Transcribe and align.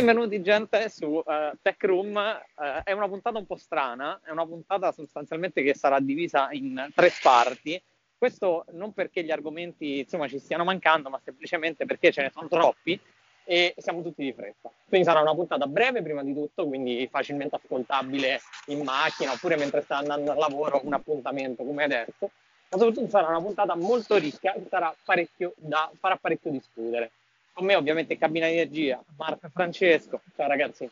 Benvenuti 0.00 0.40
gente 0.40 0.88
su 0.88 1.08
uh, 1.08 1.22
Tech 1.60 1.84
Room, 1.84 2.16
uh, 2.16 2.82
è 2.84 2.92
una 2.92 3.06
puntata 3.06 3.36
un 3.36 3.44
po' 3.44 3.56
strana, 3.56 4.18
è 4.24 4.30
una 4.30 4.46
puntata 4.46 4.92
sostanzialmente 4.92 5.62
che 5.62 5.74
sarà 5.74 6.00
divisa 6.00 6.48
in 6.52 6.88
tre 6.94 7.12
parti. 7.22 7.80
Questo 8.16 8.64
non 8.70 8.94
perché 8.94 9.22
gli 9.22 9.30
argomenti 9.30 9.98
insomma 9.98 10.26
ci 10.26 10.38
stiano 10.38 10.64
mancando, 10.64 11.10
ma 11.10 11.20
semplicemente 11.22 11.84
perché 11.84 12.10
ce 12.12 12.22
ne 12.22 12.30
sono 12.30 12.48
troppi 12.48 12.98
e 13.44 13.74
siamo 13.76 14.00
tutti 14.00 14.24
di 14.24 14.32
fretta. 14.32 14.70
Quindi 14.88 15.06
sarà 15.06 15.20
una 15.20 15.34
puntata 15.34 15.66
breve 15.66 16.00
prima 16.00 16.22
di 16.22 16.32
tutto, 16.32 16.66
quindi 16.66 17.06
facilmente 17.12 17.56
ascoltabile 17.56 18.40
in 18.68 18.82
macchina 18.82 19.32
oppure 19.32 19.56
mentre 19.56 19.82
sta 19.82 19.98
andando 19.98 20.30
al 20.30 20.38
lavoro, 20.38 20.80
un 20.82 20.94
appuntamento 20.94 21.62
come 21.62 21.84
adesso. 21.84 22.30
Ma 22.70 22.78
soprattutto 22.78 23.10
sarà 23.10 23.28
una 23.28 23.42
puntata 23.42 23.76
molto 23.76 24.16
ricca 24.16 24.54
che 24.54 24.66
parecchio 25.04 25.52
da, 25.58 25.90
farà 26.00 26.16
parecchio 26.16 26.52
discutere 26.52 27.10
con 27.52 27.66
me 27.66 27.74
ovviamente 27.74 28.16
cabina 28.16 28.46
di 28.46 28.52
energia, 28.54 29.02
Marco 29.16 29.48
Francesco. 29.48 30.20
Ciao 30.34 30.48
ragazzi. 30.48 30.90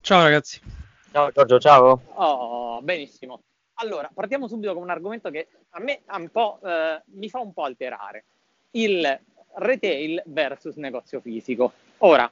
Ciao 0.00 0.22
ragazzi. 0.22 0.60
Ciao 1.10 1.30
Giorgio, 1.30 1.58
ciao. 1.58 2.02
Oh, 2.14 2.82
benissimo. 2.82 3.42
Allora, 3.74 4.10
partiamo 4.12 4.48
subito 4.48 4.72
con 4.72 4.82
un 4.82 4.90
argomento 4.90 5.30
che 5.30 5.48
a 5.70 5.80
me 5.80 6.02
un 6.06 6.60
eh, 6.62 7.02
mi 7.06 7.28
fa 7.28 7.40
un 7.40 7.52
po' 7.52 7.64
alterare. 7.64 8.24
Il 8.72 9.20
retail 9.54 10.22
versus 10.26 10.76
negozio 10.76 11.20
fisico. 11.20 11.72
Ora, 11.98 12.30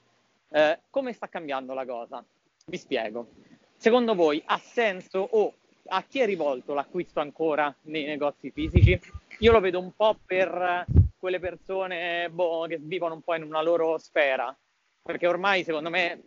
eh, 0.50 0.78
come 0.90 1.12
sta 1.12 1.28
cambiando 1.28 1.74
la 1.74 1.84
cosa? 1.84 2.24
Vi 2.66 2.76
spiego. 2.78 3.28
Secondo 3.76 4.14
voi 4.14 4.42
ha 4.46 4.58
senso 4.58 5.18
o 5.18 5.54
a 5.88 6.02
chi 6.02 6.20
è 6.20 6.26
rivolto 6.26 6.72
l'acquisto 6.72 7.20
ancora 7.20 7.74
nei 7.82 8.04
negozi 8.04 8.50
fisici? 8.50 8.98
Io 9.40 9.52
lo 9.52 9.60
vedo 9.60 9.80
un 9.80 9.92
po' 9.94 10.16
per 10.24 10.86
quelle 11.24 11.40
persone 11.40 12.28
boh, 12.28 12.66
che 12.68 12.78
vivono 12.78 13.14
un 13.14 13.22
po' 13.22 13.34
in 13.34 13.44
una 13.44 13.62
loro 13.62 13.96
sfera, 13.96 14.54
perché 15.00 15.26
ormai 15.26 15.64
secondo 15.64 15.88
me 15.88 16.22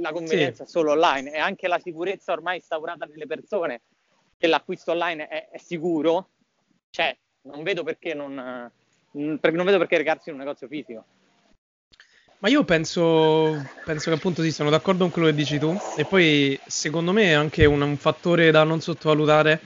la 0.00 0.10
convenienza 0.10 0.64
sì. 0.64 0.68
è 0.68 0.72
solo 0.72 0.90
online 0.90 1.32
e 1.32 1.38
anche 1.38 1.68
la 1.68 1.78
sicurezza 1.78 2.32
ormai 2.32 2.56
instaurata 2.56 3.06
nelle 3.06 3.26
persone 3.26 3.82
che 4.36 4.48
l'acquisto 4.48 4.90
online 4.90 5.28
è, 5.28 5.48
è 5.48 5.58
sicuro, 5.58 6.30
cioè 6.90 7.16
non 7.42 7.62
vedo 7.62 7.84
perché 7.84 8.14
non, 8.14 8.34
non 9.12 9.38
vedo 9.40 9.78
perché 9.78 9.98
recarsi 9.98 10.30
in 10.30 10.34
un 10.34 10.40
negozio 10.40 10.66
fisico. 10.66 11.04
Ma 12.38 12.48
io 12.48 12.64
penso, 12.64 13.64
penso, 13.84 14.10
che 14.10 14.16
appunto 14.16 14.42
sì, 14.42 14.50
sono 14.50 14.70
d'accordo 14.70 15.04
con 15.04 15.12
quello 15.12 15.28
che 15.28 15.34
dici 15.36 15.60
tu 15.60 15.72
e 15.96 16.04
poi 16.04 16.58
secondo 16.66 17.12
me 17.12 17.26
è 17.26 17.32
anche 17.34 17.64
un, 17.64 17.80
un 17.80 17.96
fattore 17.96 18.50
da 18.50 18.64
non 18.64 18.80
sottovalutare 18.80 19.60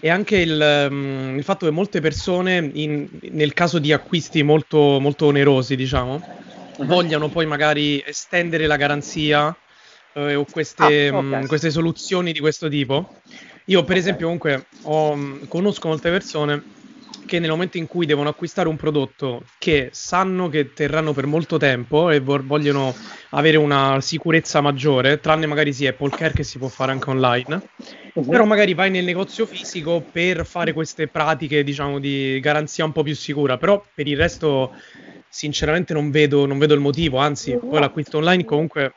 è 0.00 0.08
anche 0.08 0.38
il, 0.38 0.86
um, 0.90 1.34
il 1.36 1.44
fatto 1.44 1.66
che 1.66 1.72
molte 1.72 2.00
persone 2.00 2.70
in, 2.74 3.08
nel 3.30 3.52
caso 3.52 3.78
di 3.78 3.92
acquisti 3.92 4.42
molto, 4.42 4.98
molto 5.00 5.26
onerosi 5.26 5.76
diciamo 5.76 6.22
uh-huh. 6.76 6.86
vogliano 6.86 7.28
poi 7.28 7.46
magari 7.46 8.02
estendere 8.04 8.66
la 8.66 8.76
garanzia 8.76 9.56
eh, 10.12 10.34
o 10.34 10.44
queste, 10.50 11.08
ah, 11.08 11.16
okay. 11.18 11.40
um, 11.40 11.46
queste, 11.46 11.70
soluzioni 11.70 12.32
di 12.32 12.40
questo 12.40 12.68
tipo. 12.68 13.16
Io 13.66 13.84
per 13.84 13.96
esempio 13.96 14.26
comunque 14.26 14.66
ho, 14.82 15.18
conosco 15.48 15.88
molte 15.88 16.10
persone 16.10 16.62
che 17.26 17.38
nel 17.38 17.50
momento 17.50 17.76
in 17.76 17.86
cui 17.86 18.06
devono 18.06 18.30
acquistare 18.30 18.68
un 18.68 18.76
prodotto 18.76 19.44
che 19.58 19.90
sanno 19.92 20.48
che 20.48 20.72
terranno 20.72 21.12
per 21.12 21.26
molto 21.26 21.58
tempo 21.58 22.10
e 22.10 22.20
vo- 22.20 22.40
vogliono 22.42 22.94
avere 23.30 23.58
una 23.58 24.00
sicurezza 24.00 24.60
maggiore, 24.62 25.20
tranne 25.20 25.46
magari 25.46 25.72
sì 25.72 25.86
Apple 25.86 26.10
Care 26.10 26.32
che 26.32 26.42
si 26.42 26.58
può 26.58 26.68
fare 26.68 26.92
anche 26.92 27.10
online, 27.10 27.60
uh-huh. 28.14 28.24
però 28.26 28.44
magari 28.44 28.72
vai 28.72 28.90
nel 28.90 29.04
negozio 29.04 29.44
fisico 29.44 30.02
per 30.10 30.46
fare 30.46 30.72
queste 30.72 31.08
pratiche, 31.08 31.62
diciamo, 31.62 31.98
di 31.98 32.40
garanzia 32.40 32.84
un 32.84 32.92
po' 32.92 33.02
più 33.02 33.14
sicura, 33.14 33.58
però 33.58 33.84
per 33.94 34.06
il 34.06 34.16
resto 34.16 34.72
sinceramente 35.28 35.92
non 35.92 36.10
vedo, 36.10 36.46
non 36.46 36.58
vedo 36.58 36.72
il 36.72 36.80
motivo, 36.80 37.18
anzi 37.18 37.58
poi 37.58 37.80
l'acquisto 37.80 38.16
online 38.18 38.44
comunque 38.44 38.92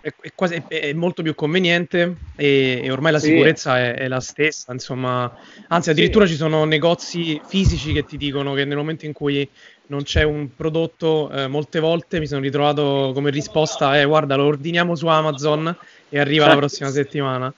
è, 0.00 0.12
è, 0.20 0.32
quasi, 0.34 0.62
è, 0.68 0.92
molto 0.92 1.22
più 1.22 1.34
conveniente 1.34 2.16
e, 2.36 2.80
e 2.82 2.90
ormai 2.90 3.12
la 3.12 3.18
sicurezza 3.18 3.74
sì. 3.74 3.80
è, 3.80 3.94
è, 3.94 4.08
la 4.08 4.20
stessa, 4.20 4.72
insomma, 4.72 5.32
anzi 5.68 5.90
addirittura 5.90 6.26
sì. 6.26 6.32
ci 6.32 6.36
sono 6.38 6.64
negozi 6.64 7.40
fisici 7.46 7.92
che 7.92 8.04
ti 8.04 8.16
dicono 8.16 8.54
che 8.54 8.64
nel 8.64 8.76
momento 8.76 9.06
in 9.06 9.12
cui 9.12 9.48
non 9.86 10.02
c'è 10.02 10.22
un 10.22 10.54
prodotto, 10.54 11.30
eh, 11.30 11.48
molte 11.48 11.80
volte 11.80 12.20
mi 12.20 12.26
sono 12.26 12.40
ritrovato 12.40 13.10
come 13.12 13.30
risposta, 13.30 14.00
eh 14.00 14.04
guarda 14.04 14.36
lo 14.36 14.44
ordiniamo 14.44 14.94
su 14.94 15.06
Amazon 15.06 15.76
e 16.08 16.18
arriva 16.18 16.46
la 16.46 16.56
prossima 16.56 16.90
settimana. 16.90 17.52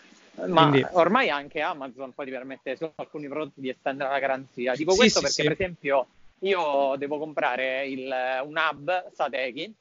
Ma 0.47 0.69
Quindi... 0.69 0.87
ormai 0.93 1.29
anche 1.29 1.61
Amazon 1.61 2.13
poi 2.15 2.25
ti 2.25 2.31
permette 2.31 2.75
su 2.77 2.91
alcuni 2.95 3.29
prodotti 3.29 3.61
di 3.61 3.69
estendere 3.69 4.11
la 4.11 4.19
garanzia. 4.19 4.75
Dico 4.75 4.93
sì, 4.93 4.99
questo 4.99 5.21
perché 5.21 5.43
per 5.43 5.53
esempio 5.53 6.07
io 6.41 6.95
devo 6.97 7.19
comprare 7.19 7.87
il, 7.87 8.13
un 8.45 8.55
hub 8.57 9.13
Sateki 9.13 9.73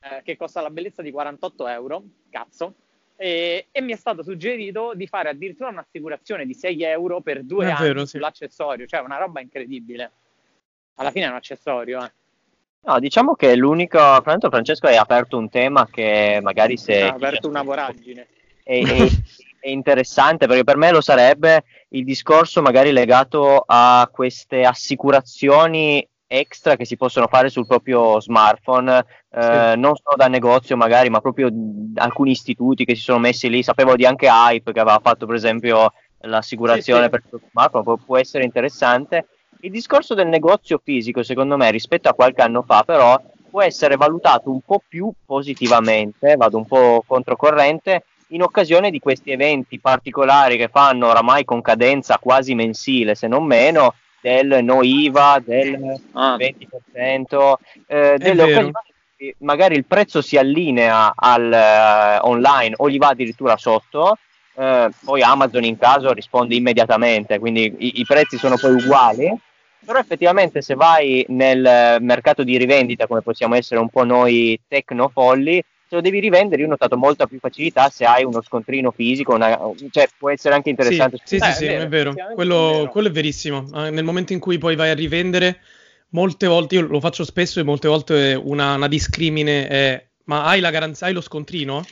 eh, 0.00 0.22
che 0.22 0.36
costa 0.36 0.60
la 0.60 0.70
bellezza 0.70 1.02
di 1.02 1.10
48 1.10 1.68
euro, 1.68 2.02
cazzo, 2.30 2.74
e, 3.16 3.66
e, 3.70 3.80
mi 3.82 3.92
è 3.92 3.96
stato 3.96 4.22
suggerito 4.22 4.92
di 4.94 5.06
fare 5.06 5.28
addirittura 5.28 5.68
un'assicurazione 5.68 6.46
di 6.46 6.54
6 6.54 6.82
euro 6.84 7.20
per 7.20 7.42
due 7.42 7.66
è 7.66 7.70
anni 7.70 7.88
vero, 7.88 8.00
sì. 8.06 8.16
sull'accessorio, 8.16 8.86
cioè 8.86 9.00
una 9.00 9.18
roba 9.18 9.40
incredibile. 9.40 10.10
Alla 10.94 11.10
fine 11.10 11.26
è 11.26 11.28
un 11.28 11.34
accessorio, 11.34 12.02
eh. 12.02 12.12
No, 12.82 12.98
diciamo 12.98 13.34
che 13.34 13.54
l'unico, 13.56 13.98
Francesco 14.22 14.86
hai 14.86 14.96
aperto 14.96 15.36
un 15.36 15.50
tema 15.50 15.86
che 15.86 16.38
magari 16.42 16.78
se... 16.78 17.02
Ha 17.02 17.12
aperto 17.12 17.46
una 17.46 17.62
voragine. 17.62 18.26
È, 18.62 18.82
è, 18.82 19.06
è, 19.60 19.68
interessante 19.68 20.46
perché 20.46 20.64
per 20.64 20.78
me 20.78 20.90
lo 20.90 21.02
sarebbe 21.02 21.64
il 21.90 22.04
discorso 22.04 22.62
magari 22.62 22.90
legato 22.90 23.62
a 23.66 24.08
queste 24.10 24.64
assicurazioni 24.64 26.06
extra 26.32 26.76
che 26.76 26.84
si 26.84 26.96
possono 26.96 27.26
fare 27.26 27.48
sul 27.48 27.66
proprio 27.66 28.20
smartphone, 28.20 29.04
eh, 29.32 29.72
sì. 29.72 29.80
non 29.80 29.96
solo 29.96 30.16
da 30.16 30.28
negozio 30.28 30.76
magari, 30.76 31.10
ma 31.10 31.20
proprio 31.20 31.50
alcuni 31.96 32.30
istituti 32.30 32.84
che 32.84 32.94
si 32.94 33.02
sono 33.02 33.18
messi 33.18 33.50
lì. 33.50 33.64
Sapevo 33.64 33.96
di 33.96 34.06
anche 34.06 34.28
Hype 34.28 34.72
che 34.72 34.78
aveva 34.78 35.00
fatto 35.02 35.26
per 35.26 35.34
esempio 35.34 35.92
l'assicurazione 36.20 37.00
sì, 37.00 37.04
sì. 37.04 37.10
per 37.10 37.20
il 37.20 37.28
suo 37.28 37.48
smartphone, 37.50 37.82
può, 37.82 37.96
può 37.96 38.16
essere 38.16 38.44
interessante. 38.44 39.26
Il 39.62 39.72
discorso 39.72 40.14
del 40.14 40.28
negozio 40.28 40.80
fisico, 40.82 41.24
secondo 41.24 41.56
me, 41.56 41.70
rispetto 41.72 42.08
a 42.08 42.14
qualche 42.14 42.42
anno 42.42 42.62
fa, 42.62 42.84
però, 42.84 43.20
può 43.50 43.60
essere 43.60 43.96
valutato 43.96 44.50
un 44.50 44.60
po' 44.60 44.80
più 44.86 45.12
positivamente, 45.26 46.36
vado 46.36 46.56
un 46.56 46.66
po' 46.66 47.02
controcorrente, 47.04 48.04
in 48.28 48.42
occasione 48.42 48.90
di 48.90 49.00
questi 49.00 49.32
eventi 49.32 49.80
particolari 49.80 50.56
che 50.56 50.68
fanno 50.68 51.08
oramai 51.08 51.44
con 51.44 51.60
cadenza 51.60 52.18
quasi 52.18 52.54
mensile, 52.54 53.16
se 53.16 53.26
non 53.26 53.44
meno, 53.44 53.94
del 54.20 54.60
no 54.62 54.82
IVA, 54.82 55.42
del 55.44 56.00
ah. 56.12 56.36
20%, 56.36 57.54
eh, 57.86 58.16
delle 58.18 58.42
occasioni 58.42 58.72
magari 59.38 59.76
il 59.76 59.84
prezzo 59.84 60.22
si 60.22 60.36
allinea 60.36 61.12
al 61.14 62.20
uh, 62.22 62.26
online 62.26 62.74
o 62.78 62.88
gli 62.88 62.98
va 62.98 63.08
addirittura 63.08 63.56
sotto, 63.56 64.16
eh, 64.56 64.90
poi 65.04 65.22
Amazon 65.22 65.64
in 65.64 65.78
caso 65.78 66.12
risponde 66.12 66.54
immediatamente, 66.54 67.38
quindi 67.38 67.74
i, 67.78 68.00
i, 68.00 68.04
prezzi 68.04 68.38
sono 68.38 68.56
poi 68.56 68.72
uguali, 68.72 69.32
però 69.84 69.98
effettivamente 69.98 70.62
se 70.62 70.74
vai 70.74 71.24
nel 71.28 71.98
mercato 72.00 72.42
di 72.42 72.56
rivendita 72.56 73.06
come 73.06 73.22
possiamo 73.22 73.54
essere 73.54 73.80
un 73.80 73.88
po' 73.88 74.04
noi 74.04 74.58
tecnofolli, 74.66 75.62
se 75.90 75.96
lo 75.96 76.02
devi 76.02 76.20
rivendere, 76.20 76.60
io 76.60 76.68
ho 76.68 76.70
notato 76.70 76.96
molta 76.96 77.26
più 77.26 77.40
facilità 77.40 77.90
se 77.90 78.04
hai 78.04 78.22
uno 78.22 78.40
scontrino 78.42 78.92
fisico, 78.92 79.34
una, 79.34 79.58
cioè 79.90 80.08
può 80.16 80.30
essere 80.30 80.54
anche 80.54 80.70
interessante. 80.70 81.18
Sì, 81.24 81.40
sì, 81.40 81.52
sì, 81.52 81.64
è 81.64 81.88
vero, 81.88 82.14
quello, 82.32 82.88
quello, 82.92 83.08
è 83.08 83.10
verissimo. 83.10 83.66
Eh, 83.74 83.90
nel 83.90 84.04
momento 84.04 84.32
in 84.32 84.38
cui 84.38 84.56
poi 84.56 84.76
vai 84.76 84.90
a 84.90 84.94
rivendere, 84.94 85.58
molte 86.10 86.46
volte, 86.46 86.76
io 86.76 86.82
lo 86.82 87.00
faccio 87.00 87.24
spesso 87.24 87.58
e 87.58 87.64
molte 87.64 87.88
volte 87.88 88.40
una, 88.40 88.74
una 88.74 88.86
discrimine 88.86 89.66
è, 89.66 90.06
ma 90.26 90.44
hai 90.44 90.60
la 90.60 90.70
garanzia, 90.70 91.08
hai 91.08 91.12
lo 91.12 91.20
scontrino? 91.20 91.84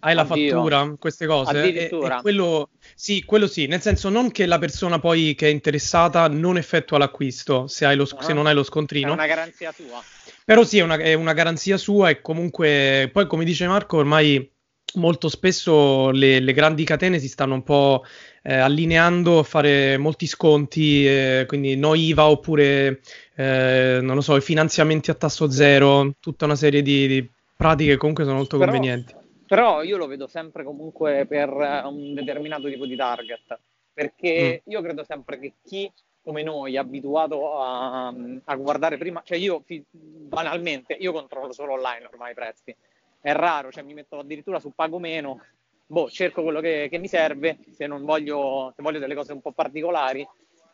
Hai 0.00 0.14
la 0.14 0.20
Addio. 0.20 0.50
fattura, 0.50 0.94
queste 0.98 1.24
cose? 1.24 1.56
Addirittura. 1.56 2.16
E, 2.16 2.18
e 2.18 2.20
quello, 2.20 2.68
sì, 2.94 3.24
quello 3.24 3.46
sì, 3.46 3.66
nel 3.66 3.80
senso 3.80 4.10
non 4.10 4.32
che 4.32 4.44
la 4.44 4.58
persona 4.58 4.98
poi 4.98 5.34
che 5.34 5.46
è 5.46 5.50
interessata 5.50 6.28
non 6.28 6.58
effettua 6.58 6.98
l'acquisto 6.98 7.68
se, 7.68 7.90
lo, 7.94 8.02
uh-huh. 8.02 8.20
se 8.20 8.34
non 8.34 8.46
hai 8.46 8.52
lo 8.52 8.64
scontrino. 8.64 9.08
È 9.08 9.12
una 9.12 9.26
garanzia 9.26 9.72
tua. 9.72 10.02
Però 10.44 10.62
sì, 10.62 10.78
è 10.78 10.82
una, 10.82 10.96
è 10.96 11.14
una 11.14 11.32
garanzia 11.32 11.78
sua 11.78 12.10
e 12.10 12.20
comunque, 12.20 13.08
poi 13.10 13.26
come 13.26 13.44
dice 13.44 13.66
Marco, 13.66 13.96
ormai 13.96 14.50
molto 14.94 15.28
spesso 15.28 16.10
le, 16.10 16.38
le, 16.40 16.52
grandi 16.52 16.84
catene 16.84 17.18
si 17.18 17.28
stanno 17.28 17.54
un 17.54 17.62
po' 17.62 18.04
eh, 18.42 18.54
allineando 18.54 19.38
a 19.38 19.42
fare 19.42 19.96
molti 19.96 20.26
sconti, 20.26 21.06
eh, 21.06 21.44
quindi 21.46 21.76
no 21.76 21.94
IVA 21.94 22.28
oppure, 22.28 23.00
eh, 23.34 23.98
non 24.02 24.14
lo 24.14 24.20
so, 24.20 24.36
i 24.36 24.42
finanziamenti 24.42 25.10
a 25.10 25.14
tasso 25.14 25.50
zero, 25.50 26.14
tutta 26.20 26.44
una 26.44 26.56
serie 26.56 26.82
di, 26.82 27.06
di 27.06 27.30
pratiche 27.56 27.92
che 27.92 27.96
comunque 27.96 28.24
sono 28.24 28.36
molto 28.36 28.58
però, 28.58 28.70
convenienti. 28.70 29.14
Però 29.46 29.82
io 29.82 29.96
lo 29.96 30.06
vedo 30.06 30.26
sempre 30.26 30.62
comunque 30.62 31.24
per 31.26 31.48
un 31.48 32.12
determinato 32.12 32.68
tipo 32.68 32.84
di 32.84 32.96
target, 32.96 33.58
perché 33.92 34.62
mm. 34.64 34.70
io 34.70 34.82
credo 34.82 35.04
sempre 35.04 35.38
che 35.38 35.52
chi 35.64 35.90
come 36.24 36.42
noi, 36.42 36.76
abituato 36.78 37.60
a, 37.60 38.06
a 38.06 38.56
guardare 38.56 38.96
prima, 38.96 39.22
cioè 39.24 39.36
io 39.36 39.62
banalmente, 39.90 40.94
io 40.94 41.12
controllo 41.12 41.52
solo 41.52 41.74
online 41.74 42.06
ormai 42.06 42.32
i 42.32 42.34
prezzi, 42.34 42.74
è 43.20 43.32
raro, 43.32 43.70
cioè 43.70 43.84
mi 43.84 43.92
metto 43.92 44.18
addirittura 44.18 44.58
su 44.58 44.72
pago 44.74 44.98
meno, 44.98 45.40
boh, 45.86 46.08
cerco 46.08 46.42
quello 46.42 46.60
che, 46.60 46.88
che 46.90 46.98
mi 46.98 47.08
serve, 47.08 47.58
se 47.70 47.86
non 47.86 48.04
voglio, 48.04 48.72
se 48.74 48.82
voglio 48.82 48.98
delle 48.98 49.14
cose 49.14 49.34
un 49.34 49.42
po' 49.42 49.52
particolari, 49.52 50.26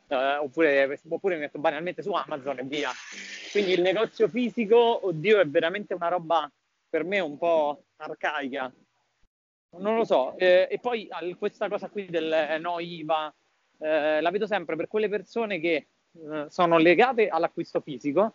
eh, 0.06 0.36
oppure, 0.36 1.00
oppure 1.08 1.34
mi 1.34 1.40
metto 1.40 1.58
banalmente 1.58 2.02
su 2.02 2.12
Amazon 2.12 2.60
e 2.60 2.64
via. 2.64 2.90
Quindi 3.50 3.72
il 3.72 3.80
negozio 3.80 4.28
fisico, 4.28 5.06
oddio, 5.06 5.40
è 5.40 5.46
veramente 5.46 5.94
una 5.94 6.08
roba 6.08 6.50
per 6.88 7.04
me 7.04 7.18
un 7.18 7.36
po' 7.36 7.84
arcaica. 7.96 8.72
Non 9.78 9.96
lo 9.96 10.04
so. 10.04 10.36
Eh, 10.36 10.68
e 10.70 10.78
poi 10.78 11.08
questa 11.38 11.68
cosa 11.68 11.88
qui 11.88 12.06
del 12.06 12.32
eh, 12.32 12.58
no 12.58 12.78
IVA 12.78 13.32
eh, 13.80 14.20
la 14.20 14.30
vedo 14.30 14.46
sempre 14.46 14.76
per 14.76 14.88
quelle 14.88 15.08
persone 15.08 15.58
che 15.58 15.86
eh, 16.12 16.46
sono 16.48 16.78
legate 16.78 17.28
all'acquisto 17.28 17.80
fisico 17.80 18.34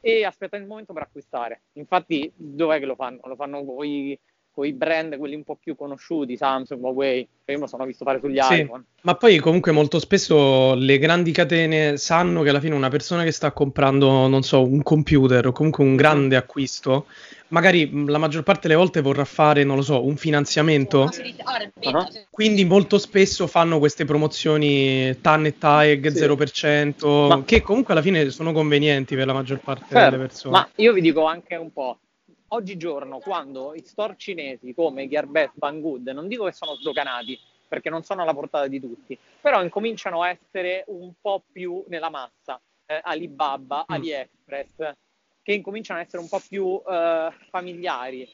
e 0.00 0.24
aspettano 0.24 0.62
il 0.62 0.68
momento 0.68 0.92
per 0.92 1.02
acquistare. 1.02 1.62
Infatti, 1.72 2.30
dov'è 2.34 2.78
che 2.78 2.86
lo 2.86 2.94
fanno? 2.94 3.20
Lo 3.24 3.36
fanno 3.36 3.64
con 3.64 3.84
i 3.84 4.18
con 4.56 4.64
i 4.64 4.72
brand, 4.72 5.18
quelli 5.18 5.34
un 5.34 5.44
po' 5.44 5.58
più 5.62 5.76
conosciuti, 5.76 6.34
Samsung, 6.34 6.82
Huawei, 6.82 7.28
che 7.44 7.52
io 7.52 7.58
me 7.58 7.64
lo 7.64 7.66
sono 7.66 7.84
visto 7.84 8.06
fare 8.06 8.20
sugli 8.20 8.40
sì, 8.40 8.62
iPhone. 8.62 8.84
Ma 9.02 9.14
poi 9.14 9.36
comunque 9.36 9.70
molto 9.70 9.98
spesso 9.98 10.74
le 10.74 10.96
grandi 10.96 11.30
catene 11.30 11.98
sanno 11.98 12.40
che 12.40 12.48
alla 12.48 12.60
fine 12.60 12.74
una 12.74 12.88
persona 12.88 13.22
che 13.22 13.32
sta 13.32 13.52
comprando, 13.52 14.26
non 14.28 14.42
so, 14.42 14.66
un 14.66 14.82
computer 14.82 15.46
o 15.46 15.52
comunque 15.52 15.84
un 15.84 15.94
grande 15.94 16.36
acquisto, 16.36 17.04
magari 17.48 18.06
la 18.06 18.16
maggior 18.16 18.44
parte 18.44 18.66
delle 18.66 18.80
volte 18.80 19.02
vorrà 19.02 19.26
fare, 19.26 19.62
non 19.62 19.76
lo 19.76 19.82
so, 19.82 20.06
un 20.06 20.16
finanziamento. 20.16 21.02
Uh-huh. 21.02 22.06
Quindi 22.30 22.64
molto 22.64 22.96
spesso 22.96 23.46
fanno 23.46 23.78
queste 23.78 24.06
promozioni 24.06 25.20
TAN 25.20 25.44
e 25.44 25.58
TAEG 25.58 26.08
sì. 26.08 26.24
0%, 26.24 27.28
ma... 27.28 27.42
che 27.44 27.60
comunque 27.60 27.92
alla 27.92 28.02
fine 28.02 28.30
sono 28.30 28.52
convenienti 28.52 29.14
per 29.14 29.26
la 29.26 29.34
maggior 29.34 29.58
parte 29.58 29.84
certo, 29.90 30.10
delle 30.10 30.22
persone. 30.22 30.52
Ma 30.56 30.68
io 30.76 30.94
vi 30.94 31.02
dico 31.02 31.26
anche 31.26 31.56
un 31.56 31.70
po', 31.70 31.98
oggigiorno 32.48 33.18
quando 33.18 33.74
i 33.74 33.82
store 33.82 34.14
cinesi 34.16 34.74
come 34.74 35.08
Gearbest, 35.08 35.52
Banggood, 35.54 36.08
non 36.08 36.28
dico 36.28 36.44
che 36.44 36.52
sono 36.52 36.74
sdoganati, 36.74 37.38
perché 37.68 37.90
non 37.90 38.02
sono 38.02 38.22
alla 38.22 38.34
portata 38.34 38.66
di 38.68 38.80
tutti, 38.80 39.18
però 39.40 39.62
incominciano 39.62 40.22
a 40.22 40.28
essere 40.28 40.84
un 40.88 41.12
po' 41.20 41.42
più 41.50 41.84
nella 41.88 42.10
massa, 42.10 42.60
eh, 42.86 43.00
Alibaba, 43.02 43.80
mm. 43.80 43.94
AliExpress, 43.94 44.92
che 45.42 45.52
incominciano 45.52 46.00
a 46.00 46.02
essere 46.02 46.22
un 46.22 46.28
po' 46.28 46.40
più 46.46 46.80
eh, 46.86 47.28
familiari. 47.50 48.28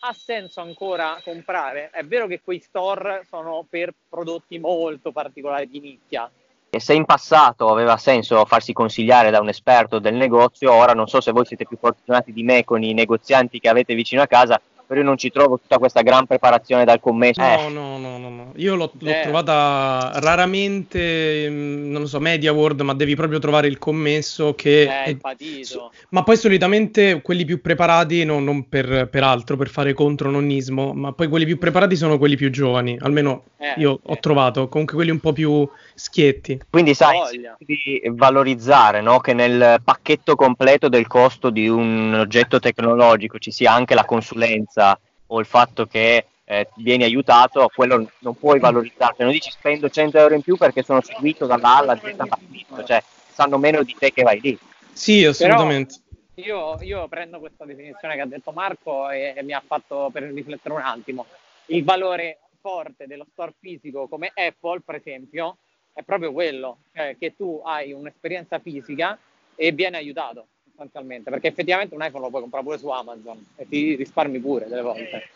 Ha 0.00 0.12
senso 0.12 0.60
ancora 0.60 1.20
comprare? 1.24 1.90
È 1.90 2.04
vero 2.04 2.28
che 2.28 2.40
quei 2.40 2.60
store 2.60 3.24
sono 3.28 3.66
per 3.68 3.92
prodotti 4.08 4.58
molto 4.58 5.10
particolari 5.10 5.68
di 5.68 5.80
nicchia, 5.80 6.30
e 6.70 6.80
se 6.80 6.94
in 6.94 7.04
passato 7.04 7.70
aveva 7.70 7.96
senso 7.96 8.44
farsi 8.44 8.72
consigliare 8.72 9.30
da 9.30 9.40
un 9.40 9.48
esperto 9.48 9.98
del 9.98 10.14
negozio, 10.14 10.72
ora 10.72 10.92
non 10.92 11.06
so 11.06 11.20
se 11.20 11.32
voi 11.32 11.46
siete 11.46 11.66
più 11.66 11.78
fortunati 11.78 12.32
di 12.32 12.42
me 12.42 12.64
con 12.64 12.82
i 12.82 12.92
negozianti 12.92 13.58
che 13.58 13.68
avete 13.68 13.94
vicino 13.94 14.22
a 14.22 14.26
casa, 14.26 14.60
però 14.86 15.00
io 15.00 15.06
non 15.06 15.16
ci 15.16 15.30
trovo 15.30 15.58
tutta 15.58 15.78
questa 15.78 16.02
gran 16.02 16.26
preparazione 16.26 16.84
dal 16.84 17.00
commesso. 17.00 17.40
No, 17.40 17.58
eh. 17.58 17.68
no, 17.68 17.98
no, 17.98 18.18
no, 18.18 18.28
no, 18.48 18.52
Io 18.56 18.74
l'ho, 18.74 18.90
l'ho 18.98 19.10
eh. 19.10 19.20
trovata 19.22 20.12
raramente, 20.16 21.48
mm, 21.48 21.90
non 21.90 22.02
lo 22.02 22.06
so, 22.06 22.18
Media 22.20 22.52
World, 22.52 22.80
ma 22.80 22.94
devi 22.94 23.14
proprio 23.14 23.38
trovare 23.38 23.66
il 23.68 23.78
commesso 23.78 24.54
che... 24.54 24.82
Eh, 24.82 25.02
è 25.04 25.16
patito. 25.16 25.92
Ma 26.10 26.22
poi 26.22 26.36
solitamente 26.36 27.20
quelli 27.22 27.44
più 27.44 27.60
preparati, 27.60 28.24
no, 28.24 28.38
non 28.38 28.68
per, 28.68 29.08
per, 29.10 29.22
altro, 29.22 29.56
per 29.56 29.68
fare 29.68 29.92
contro 29.92 30.30
nonnismo, 30.30 30.92
ma 30.92 31.12
poi 31.12 31.28
quelli 31.28 31.44
più 31.44 31.58
preparati 31.58 31.96
sono 31.96 32.18
quelli 32.18 32.36
più 32.36 32.50
giovani, 32.50 32.96
almeno 33.00 33.44
eh, 33.58 33.74
io 33.80 34.00
ho 34.02 34.18
trovato, 34.18 34.68
comunque 34.68 34.94
quelli 34.96 35.10
un 35.10 35.20
po' 35.20 35.32
più 35.32 35.68
schietti. 35.94 36.60
Quindi 36.70 36.94
sai, 36.94 37.18
di 37.58 38.02
valorizzare 38.12 39.00
no? 39.00 39.18
che 39.20 39.34
nel 39.34 39.80
pacchetto 39.82 40.36
completo 40.36 40.88
del 40.88 41.06
costo 41.06 41.50
di 41.50 41.68
un 41.68 42.14
oggetto 42.14 42.58
tecnologico 42.58 43.38
ci 43.38 43.50
sia 43.50 43.72
anche 43.72 43.94
la 43.94 44.04
consulenza 44.04 44.98
o 45.30 45.40
il 45.40 45.46
fatto 45.46 45.86
che 45.86 46.24
eh, 46.50 46.66
vieni 46.76 47.04
aiutato, 47.04 47.70
quello 47.74 48.10
non 48.20 48.34
puoi 48.34 48.58
valorizzare. 48.58 49.16
Non 49.18 49.32
dici 49.32 49.50
spendo 49.50 49.90
100 49.90 50.16
euro 50.16 50.34
in 50.34 50.40
più 50.40 50.56
perché 50.56 50.82
sono 50.82 51.02
seguito 51.02 51.44
dalla 51.44 51.76
alla 51.76 51.96
Z 51.96 52.14
partito, 52.16 52.84
cioè 52.84 53.02
sanno 53.30 53.58
meno 53.58 53.82
di 53.82 53.94
te 53.98 54.12
che 54.12 54.22
vai 54.22 54.40
lì. 54.40 54.58
Sì, 54.92 55.26
assolutamente. 55.26 55.96
Io, 56.36 56.78
io, 56.80 57.06
prendo 57.08 57.38
questa 57.38 57.66
definizione 57.66 58.14
che 58.14 58.20
ha 58.22 58.26
detto 58.26 58.52
Marco 58.52 59.10
e, 59.10 59.34
e 59.36 59.42
mi 59.42 59.52
ha 59.52 59.62
fatto 59.64 60.08
per 60.10 60.22
riflettere 60.22 60.74
un 60.74 60.80
attimo. 60.80 61.26
Il 61.66 61.84
valore 61.84 62.38
forte 62.62 63.06
dello 63.06 63.26
store 63.30 63.52
fisico 63.60 64.08
come 64.08 64.32
Apple, 64.32 64.80
per 64.80 64.94
esempio, 64.94 65.58
è 65.92 66.02
proprio 66.02 66.32
quello, 66.32 66.78
cioè 66.94 67.16
che 67.18 67.36
tu 67.36 67.60
hai 67.62 67.92
un'esperienza 67.92 68.58
fisica 68.58 69.18
e 69.54 69.72
vieni 69.72 69.96
aiutato 69.96 70.46
sostanzialmente, 70.64 71.28
perché 71.28 71.48
effettivamente 71.48 71.94
un 71.94 72.02
iPhone 72.02 72.24
lo 72.24 72.30
puoi 72.30 72.40
comprare 72.40 72.64
pure 72.64 72.78
su 72.78 72.88
Amazon 72.88 73.44
e 73.56 73.68
ti 73.68 73.96
risparmi 73.96 74.38
pure 74.38 74.66
delle 74.66 74.82
volte. 74.82 75.28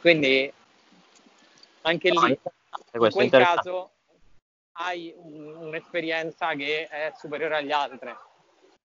Quindi 0.00 0.52
anche 1.82 2.10
lì, 2.10 2.38
in 2.92 3.10
quel 3.10 3.30
caso, 3.30 3.90
hai 4.72 5.12
un, 5.16 5.56
un'esperienza 5.56 6.54
che 6.54 6.86
è 6.86 7.12
superiore 7.16 7.56
agli 7.56 7.72
altri. 7.72 8.14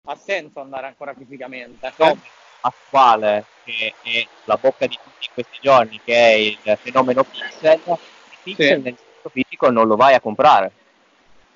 Ha 0.09 0.15
senso 0.15 0.61
andare 0.61 0.87
ancora 0.87 1.13
fisicamente. 1.13 1.93
No, 1.97 2.17
attuale, 2.61 3.45
che 3.63 3.93
è 4.01 4.27
la 4.45 4.57
bocca 4.57 4.85
di 4.85 4.97
tutti 5.01 5.29
questi 5.33 5.57
giorni, 5.61 5.99
che 6.03 6.13
è 6.13 6.33
il 6.33 6.77
fenomeno 6.77 7.23
pixel, 7.23 7.81
il 7.85 7.97
pixel 8.43 8.77
sì. 8.77 8.81
nel 8.81 8.97
senso 8.97 9.29
fisico 9.29 9.69
non 9.69 9.87
lo 9.87 9.95
vai 9.95 10.13
a 10.13 10.21
comprare. 10.21 10.71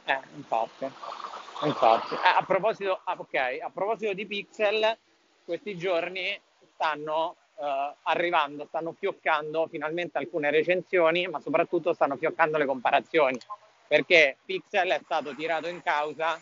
Eh, 0.05 0.19
infatti. 0.35 0.89
Infatti, 1.63 2.15
eh, 2.15 2.37
a, 2.37 2.43
proposito, 2.43 3.01
ah, 3.03 3.15
okay, 3.17 3.59
a 3.59 3.69
proposito 3.69 4.13
di 4.13 4.25
pixel, 4.25 4.97
questi 5.45 5.77
giorni 5.77 6.39
stanno 6.73 7.35
eh, 7.59 7.93
arrivando, 8.03 8.65
stanno 8.65 8.95
fioccando 8.97 9.67
finalmente 9.67 10.17
alcune 10.17 10.49
recensioni, 10.49 11.27
ma 11.27 11.39
soprattutto 11.39 11.93
stanno 11.93 12.17
fioccando 12.17 12.57
le 12.57 12.65
comparazioni, 12.65 13.37
perché 13.87 14.37
Pixel 14.45 14.89
è 14.89 15.01
stato 15.03 15.35
tirato 15.35 15.67
in 15.67 15.81
causa 15.83 16.41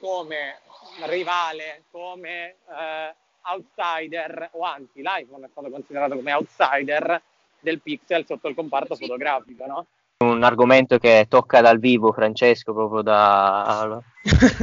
come 0.00 0.60
rivale, 1.06 1.84
come 1.90 2.56
eh, 2.68 3.14
outsider, 3.44 4.50
o 4.52 4.62
anzi 4.62 5.00
l'iPhone 5.00 5.46
è 5.46 5.48
stato 5.50 5.70
considerato 5.70 6.16
come 6.16 6.32
outsider 6.32 7.22
del 7.60 7.80
Pixel 7.80 8.26
sotto 8.26 8.48
il 8.48 8.54
comparto 8.54 8.94
fotografico, 8.94 9.66
no? 9.66 9.86
un 10.22 10.42
argomento 10.44 10.98
che 10.98 11.26
tocca 11.28 11.60
dal 11.60 11.80
vivo 11.80 12.12
Francesco 12.12 12.72
proprio 12.72 13.02
da 13.02 14.00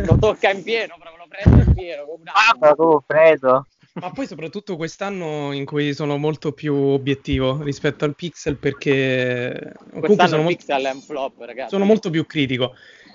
lo 0.05 0.17
tocca 0.17 0.49
in 0.51 0.63
pieno 0.63 0.95
proprio 0.97 1.17
lo 1.17 1.27
prendo 1.27 1.63
in 1.63 1.73
pieno 1.73 2.05
ah, 2.23 2.73
tu 2.73 3.01
preso 3.05 3.67
ma 3.93 4.11
poi 4.11 4.27
soprattutto 4.27 4.75
quest'anno 4.75 5.51
in 5.51 5.65
cui 5.65 5.93
sono 5.93 6.17
molto 6.17 6.51
più 6.51 6.75
obiettivo 6.75 7.61
rispetto 7.63 8.05
al 8.05 8.15
Pixel 8.15 8.57
perché 8.57 9.73
comunque 9.91 10.27
sono, 10.27 10.43
molto, 10.43 10.65
è 10.65 10.91
un 10.91 11.01
flop, 11.01 11.39
ragazzi. 11.39 11.69
sono 11.69 11.85
molto 11.85 12.09
più 12.09 12.25
critico 12.25 12.73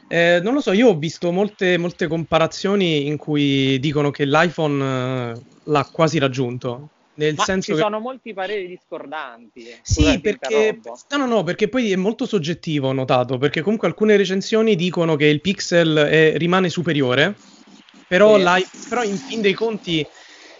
eh, 0.08 0.40
non 0.42 0.52
lo 0.52 0.60
so, 0.60 0.72
io 0.72 0.88
ho 0.88 0.96
visto 0.96 1.32
molte, 1.32 1.78
molte 1.78 2.06
comparazioni 2.06 3.06
in 3.06 3.16
cui 3.16 3.78
dicono 3.80 4.10
che 4.10 4.26
l'iPhone 4.26 5.32
eh, 5.32 5.40
l'ha 5.64 5.88
quasi 5.90 6.18
raggiunto 6.18 6.90
nel 7.14 7.34
Ma 7.36 7.44
senso 7.44 7.70
ci 7.70 7.76
che... 7.76 7.84
sono 7.84 8.00
molti 8.00 8.34
pareri 8.34 8.66
discordanti. 8.66 9.72
Sì, 9.82 10.20
perché... 10.20 10.80
No, 11.10 11.16
no, 11.16 11.26
no, 11.26 11.42
perché 11.44 11.68
poi 11.68 11.92
è 11.92 11.96
molto 11.96 12.26
soggettivo, 12.26 12.88
ho 12.88 12.92
notato, 12.92 13.38
perché 13.38 13.60
comunque 13.60 13.86
alcune 13.86 14.16
recensioni 14.16 14.74
dicono 14.74 15.14
che 15.14 15.26
il 15.26 15.40
pixel 15.40 15.96
è... 15.96 16.36
rimane 16.36 16.68
superiore, 16.68 17.36
però, 18.08 18.36
sì. 18.36 18.88
però 18.88 19.04
in 19.04 19.16
fin 19.16 19.40
dei 19.40 19.54
conti, 19.54 20.04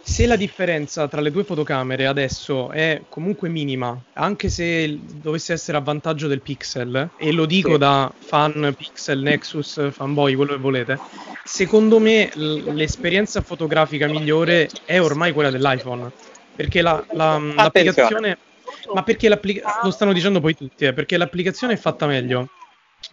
se 0.07 0.27
la 0.27 0.37
differenza 0.37 1.09
tra 1.09 1.23
le 1.23 1.31
due 1.31 1.45
fotocamere 1.45 2.07
adesso 2.07 2.71
è 2.71 3.01
comunque 3.09 3.49
minima, 3.49 3.99
anche 4.13 4.51
se 4.51 5.01
dovesse 5.15 5.55
essere 5.55 5.79
a 5.79 5.81
vantaggio 5.81 6.29
del 6.29 6.43
pixel, 6.43 7.11
e 7.17 7.33
lo 7.33 7.47
dico 7.47 7.73
sì. 7.73 7.79
da 7.79 8.13
fan 8.17 8.75
Pixel, 8.77 9.21
Nexus, 9.21 9.91
fanboy, 9.91 10.35
quello 10.35 10.53
che 10.53 10.61
volete, 10.61 10.99
secondo 11.43 11.99
me 11.99 12.31
l'esperienza 12.35 13.41
fotografica 13.41 14.07
migliore 14.07 14.69
è 14.85 15.01
ormai 15.01 15.33
quella 15.33 15.51
dell'iPhone 15.51 16.11
perché 16.55 16.83
la, 16.83 17.03
la, 17.13 17.39
l'applicazione 17.39 18.39
ma 18.93 19.03
perché 19.03 19.29
l'applica- 19.29 19.81
lo 19.83 19.91
stanno 19.91 20.13
dicendo 20.13 20.41
poi 20.41 20.55
tutti, 20.55 20.85
eh, 20.85 20.93
perché 20.93 21.17
l'applicazione 21.17 21.73
è 21.73 21.77
fatta 21.77 22.07
meglio, 22.07 22.51